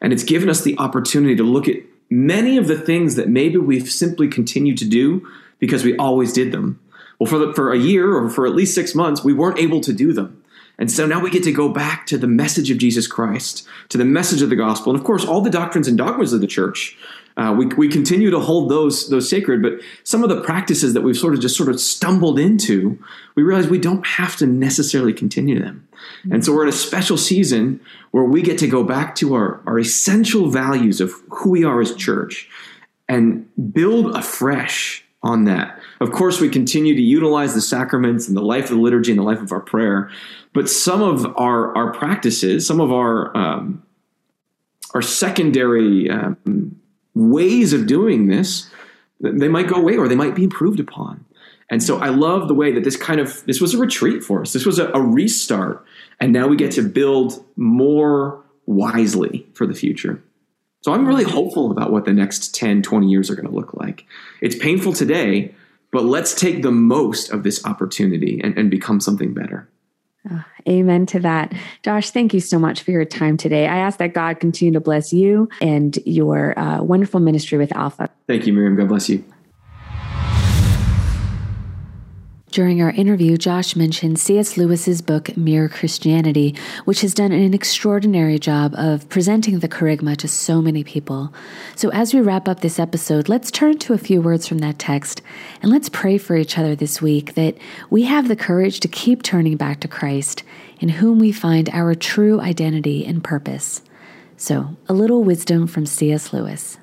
And 0.00 0.12
it's 0.12 0.24
given 0.24 0.48
us 0.48 0.62
the 0.62 0.78
opportunity 0.78 1.36
to 1.36 1.42
look 1.42 1.68
at 1.68 1.76
many 2.08 2.56
of 2.56 2.68
the 2.68 2.78
things 2.78 3.16
that 3.16 3.28
maybe 3.28 3.56
we've 3.56 3.90
simply 3.90 4.28
continued 4.28 4.78
to 4.78 4.84
do 4.84 5.26
because 5.58 5.84
we 5.84 5.96
always 5.96 6.32
did 6.32 6.52
them. 6.52 6.80
Well, 7.18 7.28
for, 7.28 7.38
the, 7.38 7.52
for 7.54 7.72
a 7.72 7.78
year 7.78 8.14
or 8.14 8.28
for 8.28 8.46
at 8.46 8.54
least 8.54 8.74
six 8.74 8.94
months, 8.94 9.24
we 9.24 9.32
weren't 9.32 9.58
able 9.58 9.80
to 9.82 9.92
do 9.92 10.12
them. 10.12 10.42
And 10.78 10.90
so 10.90 11.06
now 11.06 11.20
we 11.20 11.30
get 11.30 11.42
to 11.44 11.52
go 11.52 11.70
back 11.70 12.06
to 12.06 12.18
the 12.18 12.26
message 12.26 12.70
of 12.70 12.78
Jesus 12.78 13.06
Christ, 13.06 13.66
to 13.88 13.96
the 13.96 14.04
message 14.04 14.42
of 14.42 14.50
the 14.50 14.56
gospel, 14.56 14.92
and 14.92 15.00
of 15.00 15.06
course, 15.06 15.24
all 15.24 15.40
the 15.40 15.50
doctrines 15.50 15.88
and 15.88 15.96
dogmas 15.96 16.32
of 16.32 16.40
the 16.40 16.46
church. 16.46 16.96
Uh, 17.38 17.54
we, 17.56 17.66
we 17.66 17.88
continue 17.88 18.30
to 18.30 18.40
hold 18.40 18.70
those 18.70 19.10
those 19.10 19.28
sacred, 19.28 19.62
but 19.62 19.74
some 20.04 20.22
of 20.22 20.30
the 20.30 20.40
practices 20.40 20.94
that 20.94 21.02
we've 21.02 21.18
sort 21.18 21.34
of 21.34 21.40
just 21.40 21.56
sort 21.56 21.68
of 21.68 21.78
stumbled 21.78 22.38
into, 22.38 22.98
we 23.34 23.42
realize 23.42 23.68
we 23.68 23.78
don't 23.78 24.06
have 24.06 24.36
to 24.36 24.46
necessarily 24.46 25.12
continue 25.12 25.58
them. 25.58 25.86
And 26.30 26.44
so 26.44 26.54
we're 26.54 26.62
in 26.62 26.68
a 26.68 26.72
special 26.72 27.18
season 27.18 27.80
where 28.10 28.24
we 28.24 28.40
get 28.40 28.58
to 28.58 28.66
go 28.66 28.82
back 28.82 29.14
to 29.16 29.34
our, 29.34 29.60
our 29.66 29.78
essential 29.78 30.48
values 30.48 31.00
of 31.00 31.12
who 31.30 31.50
we 31.50 31.64
are 31.64 31.80
as 31.80 31.94
church 31.94 32.48
and 33.08 33.46
build 33.72 34.16
afresh 34.16 35.05
on 35.26 35.44
that. 35.44 35.80
Of 36.00 36.12
course, 36.12 36.40
we 36.40 36.48
continue 36.48 36.94
to 36.94 37.02
utilize 37.02 37.52
the 37.52 37.60
sacraments 37.60 38.28
and 38.28 38.36
the 38.36 38.42
life 38.42 38.64
of 38.64 38.76
the 38.76 38.82
liturgy 38.82 39.10
and 39.10 39.18
the 39.18 39.24
life 39.24 39.40
of 39.40 39.50
our 39.50 39.60
prayer, 39.60 40.08
but 40.54 40.70
some 40.70 41.02
of 41.02 41.26
our 41.36 41.76
our 41.76 41.92
practices, 41.92 42.64
some 42.66 42.80
of 42.80 42.92
our 42.92 43.36
um, 43.36 43.82
our 44.94 45.02
secondary 45.02 46.08
um, 46.08 46.80
ways 47.14 47.72
of 47.72 47.86
doing 47.86 48.28
this, 48.28 48.70
they 49.20 49.48
might 49.48 49.66
go 49.66 49.76
away 49.76 49.96
or 49.96 50.06
they 50.06 50.14
might 50.14 50.36
be 50.36 50.44
improved 50.44 50.78
upon. 50.78 51.24
And 51.68 51.82
so 51.82 51.98
I 51.98 52.10
love 52.10 52.46
the 52.46 52.54
way 52.54 52.70
that 52.72 52.84
this 52.84 52.96
kind 52.96 53.18
of 53.18 53.44
this 53.46 53.60
was 53.60 53.74
a 53.74 53.78
retreat 53.78 54.22
for 54.22 54.40
us. 54.42 54.52
This 54.52 54.64
was 54.64 54.78
a, 54.78 54.88
a 54.92 55.00
restart, 55.00 55.84
and 56.20 56.32
now 56.32 56.46
we 56.46 56.56
get 56.56 56.70
to 56.72 56.82
build 56.82 57.44
more 57.56 58.44
wisely 58.66 59.44
for 59.54 59.66
the 59.66 59.74
future. 59.74 60.22
So 60.86 60.92
I'm 60.92 61.04
really 61.04 61.24
hopeful 61.24 61.72
about 61.72 61.90
what 61.90 62.04
the 62.04 62.12
next 62.12 62.54
10, 62.54 62.80
20 62.80 63.08
years 63.08 63.28
are 63.28 63.34
going 63.34 63.48
to 63.48 63.52
look 63.52 63.74
like. 63.74 64.06
It's 64.40 64.54
painful 64.54 64.92
today, 64.92 65.52
but 65.90 66.04
let's 66.04 66.32
take 66.32 66.62
the 66.62 66.70
most 66.70 67.32
of 67.32 67.42
this 67.42 67.66
opportunity 67.66 68.40
and, 68.40 68.56
and 68.56 68.70
become 68.70 69.00
something 69.00 69.34
better. 69.34 69.68
Oh, 70.30 70.44
amen 70.68 71.06
to 71.06 71.18
that. 71.18 71.52
Josh, 71.82 72.12
thank 72.12 72.32
you 72.32 72.38
so 72.38 72.60
much 72.60 72.82
for 72.82 72.92
your 72.92 73.04
time 73.04 73.36
today. 73.36 73.66
I 73.66 73.78
ask 73.78 73.98
that 73.98 74.14
God 74.14 74.38
continue 74.38 74.72
to 74.74 74.80
bless 74.80 75.12
you 75.12 75.48
and 75.60 75.98
your 76.06 76.56
uh, 76.56 76.84
wonderful 76.84 77.18
ministry 77.18 77.58
with 77.58 77.74
Alpha. 77.74 78.08
Thank 78.28 78.46
you, 78.46 78.52
Miriam. 78.52 78.76
God 78.76 78.86
bless 78.86 79.08
you. 79.08 79.24
During 82.56 82.80
our 82.80 82.92
interview, 82.92 83.36
Josh 83.36 83.76
mentioned 83.76 84.18
C.S. 84.18 84.56
Lewis's 84.56 85.02
book 85.02 85.36
Mere 85.36 85.68
Christianity, 85.68 86.54
which 86.86 87.02
has 87.02 87.12
done 87.12 87.30
an 87.30 87.52
extraordinary 87.52 88.38
job 88.38 88.74
of 88.78 89.06
presenting 89.10 89.58
the 89.58 89.68
kerygma 89.68 90.16
to 90.16 90.26
so 90.26 90.62
many 90.62 90.82
people. 90.82 91.34
So, 91.74 91.90
as 91.90 92.14
we 92.14 92.22
wrap 92.22 92.48
up 92.48 92.60
this 92.60 92.78
episode, 92.78 93.28
let's 93.28 93.50
turn 93.50 93.76
to 93.80 93.92
a 93.92 93.98
few 93.98 94.22
words 94.22 94.48
from 94.48 94.56
that 94.60 94.78
text 94.78 95.20
and 95.60 95.70
let's 95.70 95.90
pray 95.90 96.16
for 96.16 96.34
each 96.34 96.56
other 96.56 96.74
this 96.74 97.02
week 97.02 97.34
that 97.34 97.58
we 97.90 98.04
have 98.04 98.26
the 98.26 98.34
courage 98.34 98.80
to 98.80 98.88
keep 98.88 99.22
turning 99.22 99.58
back 99.58 99.80
to 99.80 99.88
Christ, 99.88 100.42
in 100.80 100.88
whom 100.88 101.18
we 101.18 101.32
find 101.32 101.68
our 101.74 101.94
true 101.94 102.40
identity 102.40 103.04
and 103.04 103.22
purpose. 103.22 103.82
So, 104.38 104.74
a 104.88 104.94
little 104.94 105.22
wisdom 105.22 105.66
from 105.66 105.84
C.S. 105.84 106.32
Lewis. 106.32 106.78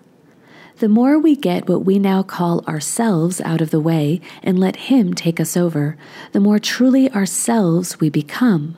The 0.79 0.89
more 0.89 1.19
we 1.19 1.35
get 1.35 1.69
what 1.69 1.85
we 1.85 1.99
now 1.99 2.23
call 2.23 2.65
ourselves 2.65 3.39
out 3.41 3.61
of 3.61 3.69
the 3.69 3.79
way 3.79 4.19
and 4.41 4.59
let 4.59 4.75
Him 4.87 5.13
take 5.13 5.39
us 5.39 5.55
over, 5.55 5.97
the 6.31 6.39
more 6.39 6.59
truly 6.59 7.11
ourselves 7.11 7.99
we 7.99 8.09
become. 8.09 8.77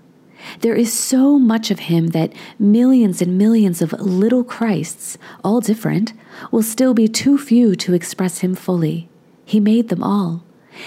There 0.60 0.76
is 0.76 0.92
so 0.92 1.40
much 1.40 1.72
of 1.72 1.80
Him 1.80 2.08
that 2.08 2.34
millions 2.60 3.22
and 3.22 3.38
millions 3.38 3.82
of 3.82 3.94
little 3.94 4.44
Christs, 4.44 5.18
all 5.44 5.62
different, 5.62 6.14
will 6.52 6.64
still 6.64 6.94
be 6.94 7.08
too 7.08 7.38
few 7.38 7.76
to 7.78 7.94
express 7.94 8.40
Him 8.40 8.56
fully. 8.56 9.10
He 9.46 9.60
made 9.60 9.90
them 9.90 10.04
all. 10.04 10.44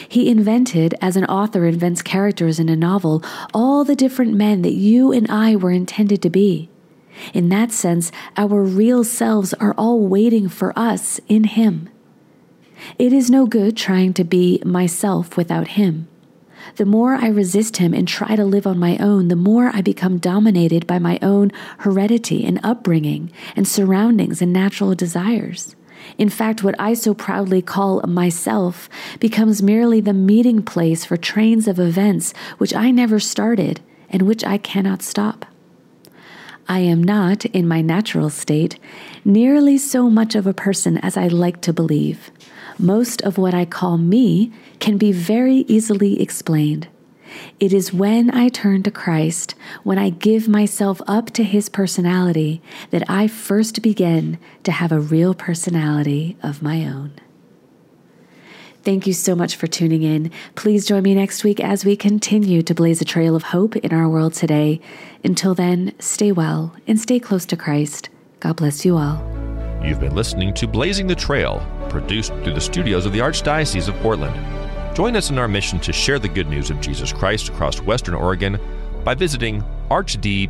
He 0.08 0.28
invented, 0.28 0.94
as 1.00 1.16
an 1.16 1.24
author 1.24 1.64
invents 1.64 2.02
characters 2.02 2.60
in 2.60 2.68
a 2.68 2.76
novel, 2.76 3.24
all 3.54 3.84
the 3.84 3.96
different 3.96 4.34
men 4.34 4.60
that 4.62 4.74
you 4.74 5.12
and 5.12 5.28
I 5.30 5.56
were 5.56 5.70
intended 5.70 6.20
to 6.22 6.30
be. 6.30 6.68
In 7.34 7.48
that 7.48 7.72
sense, 7.72 8.12
our 8.36 8.62
real 8.62 9.04
selves 9.04 9.54
are 9.54 9.74
all 9.76 10.06
waiting 10.06 10.48
for 10.48 10.72
us 10.78 11.20
in 11.28 11.44
Him. 11.44 11.88
It 12.98 13.12
is 13.12 13.30
no 13.30 13.46
good 13.46 13.76
trying 13.76 14.14
to 14.14 14.24
be 14.24 14.62
myself 14.64 15.36
without 15.36 15.68
Him. 15.68 16.08
The 16.76 16.84
more 16.84 17.14
I 17.14 17.28
resist 17.28 17.78
Him 17.78 17.94
and 17.94 18.06
try 18.06 18.36
to 18.36 18.44
live 18.44 18.66
on 18.66 18.78
my 18.78 18.96
own, 18.98 19.28
the 19.28 19.36
more 19.36 19.70
I 19.72 19.80
become 19.80 20.18
dominated 20.18 20.86
by 20.86 20.98
my 20.98 21.18
own 21.22 21.50
heredity 21.78 22.44
and 22.44 22.60
upbringing 22.62 23.30
and 23.56 23.66
surroundings 23.66 24.42
and 24.42 24.52
natural 24.52 24.94
desires. 24.94 25.74
In 26.16 26.28
fact, 26.28 26.62
what 26.62 26.76
I 26.78 26.94
so 26.94 27.14
proudly 27.14 27.62
call 27.62 28.00
myself 28.06 28.88
becomes 29.18 29.62
merely 29.62 30.00
the 30.00 30.12
meeting 30.12 30.62
place 30.62 31.04
for 31.04 31.16
trains 31.16 31.66
of 31.66 31.78
events 31.78 32.32
which 32.58 32.74
I 32.74 32.90
never 32.90 33.18
started 33.18 33.80
and 34.10 34.22
which 34.22 34.44
I 34.44 34.58
cannot 34.58 35.02
stop. 35.02 35.46
I 36.68 36.80
am 36.80 37.02
not, 37.02 37.46
in 37.46 37.66
my 37.66 37.80
natural 37.80 38.28
state, 38.28 38.78
nearly 39.24 39.78
so 39.78 40.10
much 40.10 40.34
of 40.34 40.46
a 40.46 40.52
person 40.52 40.98
as 40.98 41.16
I 41.16 41.28
like 41.28 41.62
to 41.62 41.72
believe. 41.72 42.30
Most 42.78 43.22
of 43.22 43.38
what 43.38 43.54
I 43.54 43.64
call 43.64 43.96
me 43.96 44.52
can 44.78 44.98
be 44.98 45.10
very 45.10 45.64
easily 45.66 46.20
explained. 46.20 46.88
It 47.58 47.72
is 47.72 47.92
when 47.92 48.30
I 48.34 48.48
turn 48.48 48.82
to 48.84 48.90
Christ, 48.90 49.54
when 49.82 49.98
I 49.98 50.10
give 50.10 50.48
myself 50.48 51.00
up 51.06 51.30
to 51.32 51.44
His 51.44 51.68
personality, 51.68 52.62
that 52.90 53.08
I 53.08 53.28
first 53.28 53.82
begin 53.82 54.38
to 54.64 54.72
have 54.72 54.92
a 54.92 55.00
real 55.00 55.34
personality 55.34 56.36
of 56.42 56.62
my 56.62 56.84
own. 56.84 57.12
Thank 58.88 59.06
you 59.06 59.12
so 59.12 59.34
much 59.34 59.56
for 59.56 59.66
tuning 59.66 60.02
in. 60.02 60.30
Please 60.54 60.86
join 60.86 61.02
me 61.02 61.14
next 61.14 61.44
week 61.44 61.60
as 61.60 61.84
we 61.84 61.94
continue 61.94 62.62
to 62.62 62.74
blaze 62.74 63.02
a 63.02 63.04
trail 63.04 63.36
of 63.36 63.42
hope 63.42 63.76
in 63.76 63.92
our 63.92 64.08
world 64.08 64.32
today. 64.32 64.80
Until 65.22 65.54
then, 65.54 65.92
stay 65.98 66.32
well 66.32 66.74
and 66.86 66.98
stay 66.98 67.20
close 67.20 67.44
to 67.44 67.54
Christ. 67.54 68.08
God 68.40 68.56
bless 68.56 68.86
you 68.86 68.96
all. 68.96 69.16
You've 69.84 70.00
been 70.00 70.14
listening 70.14 70.54
to 70.54 70.66
Blazing 70.66 71.06
the 71.06 71.14
Trail, 71.14 71.62
produced 71.90 72.32
through 72.36 72.54
the 72.54 72.62
studios 72.62 73.04
of 73.04 73.12
the 73.12 73.18
Archdiocese 73.18 73.88
of 73.88 73.94
Portland. 73.96 74.34
Join 74.96 75.16
us 75.16 75.28
in 75.28 75.36
our 75.36 75.48
mission 75.48 75.78
to 75.80 75.92
share 75.92 76.18
the 76.18 76.26
good 76.26 76.48
news 76.48 76.70
of 76.70 76.80
Jesus 76.80 77.12
Christ 77.12 77.50
across 77.50 77.82
Western 77.82 78.14
Oregon 78.14 78.58
by 79.04 79.14
visiting 79.14 79.62
archdpdx.org. 79.90 80.48